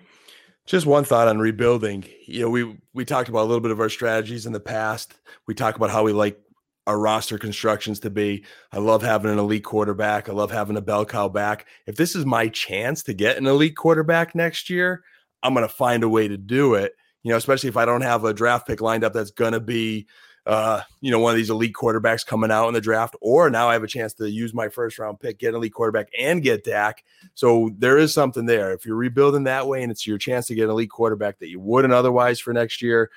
[0.66, 2.04] Just one thought on rebuilding.
[2.26, 5.14] You know, we we talked about a little bit of our strategies in the past.
[5.46, 6.40] We talk about how we like
[6.88, 8.44] our roster constructions to be.
[8.72, 10.30] I love having an elite quarterback.
[10.30, 11.66] I love having a bell cow back.
[11.86, 15.04] If this is my chance to get an elite quarterback next year,
[15.42, 16.94] I'm going to find a way to do it.
[17.22, 19.60] You know, especially if I don't have a draft pick lined up that's going to
[19.60, 20.06] be
[20.46, 23.68] uh, you know, one of these elite quarterbacks coming out in the draft, or now
[23.68, 26.42] I have a chance to use my first round pick, get an elite quarterback, and
[26.42, 27.04] get Dak.
[27.34, 28.72] So there is something there.
[28.72, 31.50] If you're rebuilding that way and it's your chance to get an elite quarterback that
[31.50, 33.10] you wouldn't otherwise for next year,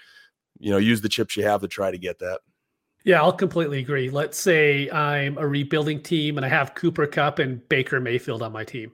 [0.60, 2.42] you know, use the chips you have to try to get that.
[3.04, 4.10] Yeah, I'll completely agree.
[4.10, 8.52] Let's say I'm a rebuilding team and I have Cooper Kupp and Baker Mayfield on
[8.52, 8.92] my team.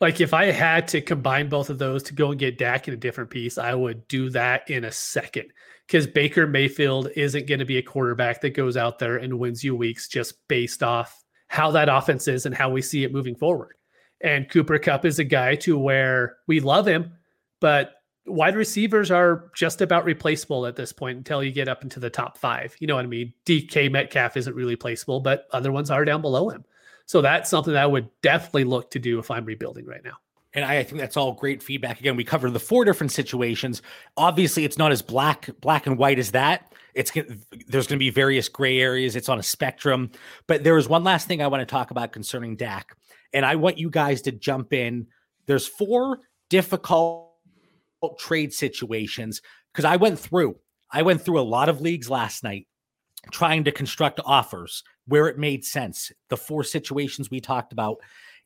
[0.00, 2.94] Like if I had to combine both of those to go and get Dak in
[2.94, 5.52] a different piece, I would do that in a second
[5.86, 9.64] because Baker Mayfield isn't going to be a quarterback that goes out there and wins
[9.64, 13.34] you weeks just based off how that offense is and how we see it moving
[13.34, 13.74] forward.
[14.20, 17.12] And Cooper Kupp is a guy to where we love him,
[17.60, 17.94] but
[18.28, 22.10] wide receivers are just about replaceable at this point until you get up into the
[22.10, 22.76] top five.
[22.78, 23.32] You know what I mean?
[23.46, 26.64] DK Metcalf isn't really replaceable, but other ones are down below him.
[27.06, 30.18] So that's something that I would definitely look to do if I'm rebuilding right now.
[30.54, 32.00] And I think that's all great feedback.
[32.00, 33.82] Again, we covered the four different situations.
[34.16, 36.72] Obviously, it's not as black black and white as that.
[36.94, 39.14] It's there's going to be various gray areas.
[39.14, 40.10] It's on a spectrum.
[40.46, 42.96] But there is one last thing I want to talk about concerning Dak,
[43.32, 45.06] and I want you guys to jump in.
[45.46, 47.27] There's four difficult
[48.18, 49.42] trade situations
[49.72, 50.56] because I went through.
[50.90, 52.66] I went through a lot of leagues last night
[53.30, 56.12] trying to construct offers where it made sense.
[56.28, 57.98] The four situations we talked about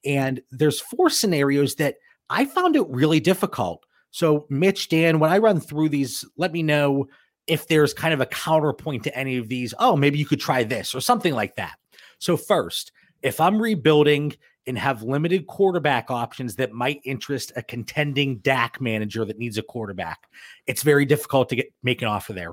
[0.05, 1.97] and there's four scenarios that
[2.31, 3.85] I found it really difficult.
[4.11, 7.07] So, Mitch, Dan, when I run through these, let me know
[7.47, 9.75] if there's kind of a counterpoint to any of these.
[9.79, 11.77] Oh, maybe you could try this or something like that.
[12.19, 12.93] So, first,
[13.23, 14.35] if I'm rebuilding
[14.67, 19.63] and have limited quarterback options that might interest a contending Dak manager that needs a
[19.63, 20.29] quarterback,
[20.67, 22.53] it's very difficult to get make an offer there.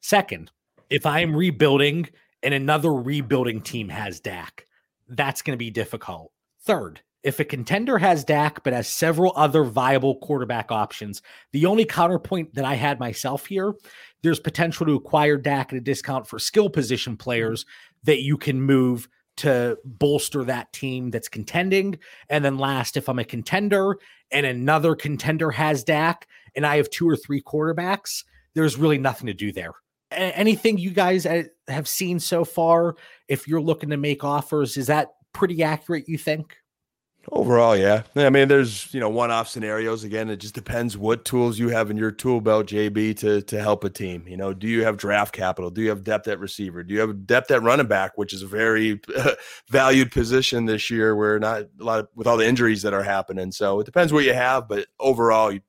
[0.00, 0.50] Second,
[0.90, 2.08] if I'm rebuilding
[2.42, 4.66] and another rebuilding team has Dak,
[5.08, 6.32] that's going to be difficult.
[6.64, 11.22] Third, if a contender has Dak but has several other viable quarterback options,
[11.52, 13.74] the only counterpoint that I had myself here,
[14.22, 17.64] there's potential to acquire Dak at a discount for skill position players
[18.04, 21.98] that you can move to bolster that team that's contending.
[22.28, 23.98] And then last, if I'm a contender
[24.30, 28.24] and another contender has Dak and I have two or three quarterbacks,
[28.54, 29.72] there's really nothing to do there.
[30.10, 32.96] Anything you guys uh, have seen so far,
[33.28, 36.56] if you're looking to make offers, is that pretty accurate, you think?
[37.30, 38.02] Overall, yeah.
[38.16, 40.02] I mean, there's you know one-off scenarios.
[40.02, 43.60] Again, it just depends what tools you have in your tool belt, JB, to to
[43.60, 44.24] help a team.
[44.26, 45.70] You know, do you have draft capital?
[45.70, 46.82] Do you have depth at receiver?
[46.82, 49.00] Do you have depth at running back, which is a very
[49.68, 53.04] valued position this year, where not a lot of, with all the injuries that are
[53.04, 53.52] happening.
[53.52, 55.60] So it depends what you have, but overall, you,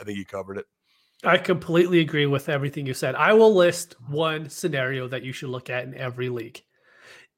[0.00, 0.66] I think you covered it.
[1.24, 3.16] I completely agree with everything you said.
[3.16, 6.62] I will list one scenario that you should look at in every league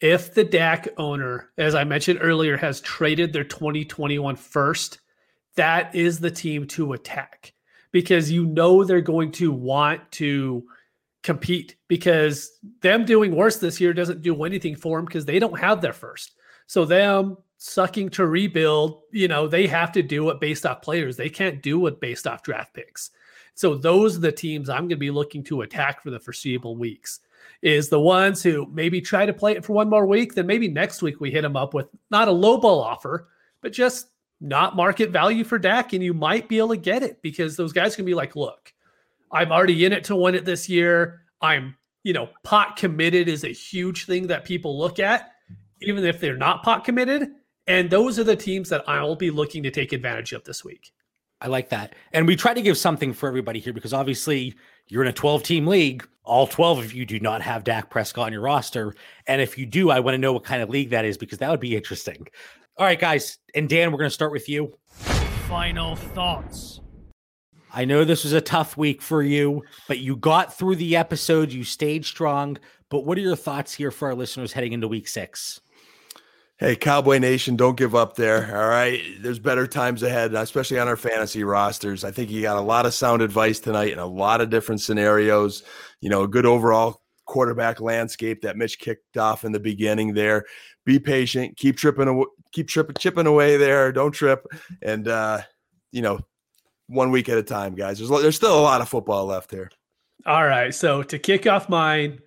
[0.01, 5.01] if the Dak owner, as I mentioned earlier, has traded their 2021 first,
[5.57, 7.53] that is the team to attack
[7.91, 10.65] because you know they're going to want to
[11.23, 15.59] compete because them doing worse this year doesn't do anything for them because they don't
[15.59, 16.35] have their first.
[16.67, 21.17] So them sucking to rebuild, you know, they have to do it based off players.
[21.17, 23.11] They can't do it based off draft picks.
[23.55, 26.77] So those are the teams I'm going to be looking to attack for the foreseeable
[26.77, 27.21] weeks.
[27.61, 30.69] Is the ones who maybe try to play it for one more week, then maybe
[30.69, 33.29] next week we hit them up with not a low ball offer,
[33.63, 37.21] but just not market value for Dak, and you might be able to get it
[37.21, 38.73] because those guys can be like, look,
[39.33, 41.23] I'm already in it to win it this year.
[41.41, 45.33] I'm, you know, pot committed is a huge thing that people look at,
[45.83, 47.29] even if they're not pot committed.
[47.67, 50.93] And those are the teams that I'll be looking to take advantage of this week.
[51.41, 51.95] I like that.
[52.13, 54.55] And we try to give something for everybody here because obviously
[54.89, 56.07] you're in a 12 team league.
[56.25, 58.95] All 12 of you do not have Dak Prescott on your roster.
[59.27, 61.39] And if you do, I want to know what kind of league that is because
[61.39, 62.27] that would be interesting.
[62.77, 63.39] All right, guys.
[63.55, 64.73] And Dan, we're going to start with you.
[65.49, 66.81] Final thoughts.
[67.73, 71.53] I know this was a tough week for you, but you got through the episode.
[71.53, 72.59] You stayed strong.
[72.91, 75.61] But what are your thoughts here for our listeners heading into week six?
[76.61, 78.57] Hey, Cowboy Nation, don't give up there.
[78.57, 79.01] All right.
[79.21, 82.03] There's better times ahead, especially on our fantasy rosters.
[82.03, 84.81] I think you got a lot of sound advice tonight in a lot of different
[84.81, 85.63] scenarios.
[86.01, 90.47] You know, a good overall quarterback landscape that Mitch kicked off in the beginning there.
[90.85, 93.93] Be patient, keep tripping, keep tripping, chipping away there.
[93.93, 94.45] Don't trip,
[94.83, 95.43] and uh,
[95.93, 96.19] you know,
[96.89, 97.99] one week at a time, guys.
[97.99, 99.71] There's there's still a lot of football left here.
[100.27, 102.19] All right, so to kick off mine,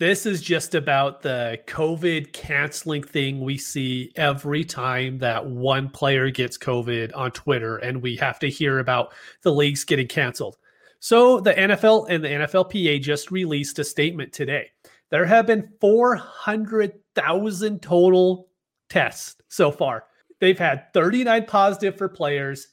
[0.00, 6.30] this is just about the COVID canceling thing we see every time that one player
[6.30, 10.56] gets COVID on Twitter, and we have to hear about the leagues getting canceled.
[11.00, 14.70] So the NFL and the NFLPA just released a statement today.
[15.10, 18.48] There have been 400,000 total
[18.88, 20.04] tests so far.
[20.38, 22.68] They've had 39 positive for players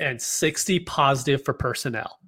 [0.00, 2.18] and 60 positive for personnel.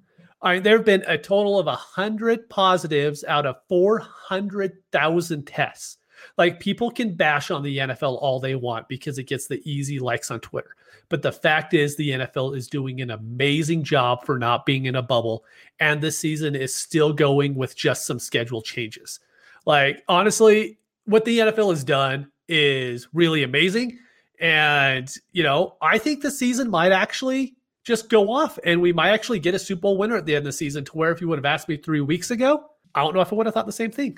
[0.45, 5.97] There have been a total of 100 positives out of 400,000 tests.
[6.37, 9.99] Like people can bash on the NFL all they want because it gets the easy
[9.99, 10.75] likes on Twitter.
[11.09, 14.95] But the fact is, the NFL is doing an amazing job for not being in
[14.95, 15.45] a bubble.
[15.79, 19.19] And this season is still going with just some schedule changes.
[19.65, 23.99] Like, honestly, what the NFL has done is really amazing.
[24.39, 27.55] And, you know, I think the season might actually
[27.85, 30.43] just go off and we might actually get a Super Bowl winner at the end
[30.43, 32.65] of the season to where if you would have asked me three weeks ago,
[32.95, 34.17] I don't know if I would have thought the same thing.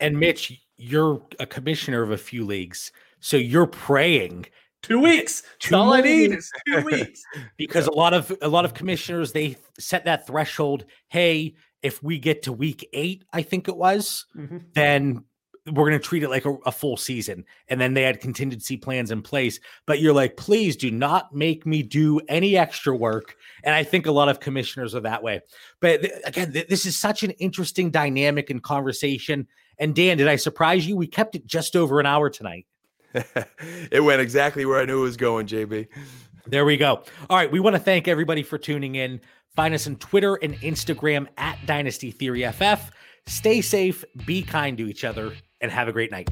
[0.00, 2.92] And Mitch, you're a commissioner of a few leagues.
[3.20, 4.46] So you're praying
[4.82, 5.42] two weeks.
[5.58, 7.22] Two all I need is two weeks.
[7.56, 10.84] because a lot of a lot of commissioners they set that threshold.
[11.08, 14.58] Hey, if we get to week eight, I think it was, mm-hmm.
[14.74, 15.24] then
[15.72, 17.44] we're going to treat it like a, a, full season.
[17.68, 19.60] And then they had contingency plans in place.
[19.86, 23.36] But you're like, please do not make me do any extra work.
[23.64, 25.40] And I think a lot of commissioners are that way.
[25.80, 29.46] But th- again, th- this is such an interesting dynamic and conversation.
[29.78, 30.96] And Dan, did I surprise you?
[30.96, 32.66] We kept it just over an hour tonight.
[33.90, 35.88] it went exactly where I knew it was going, JB.
[36.46, 37.02] There we go.
[37.28, 37.50] All right.
[37.50, 39.20] We want to thank everybody for tuning in.
[39.54, 42.90] Find us on Twitter and Instagram at Dynasty Theory FF.
[43.26, 46.28] Stay safe, be kind to each other, and have a great night.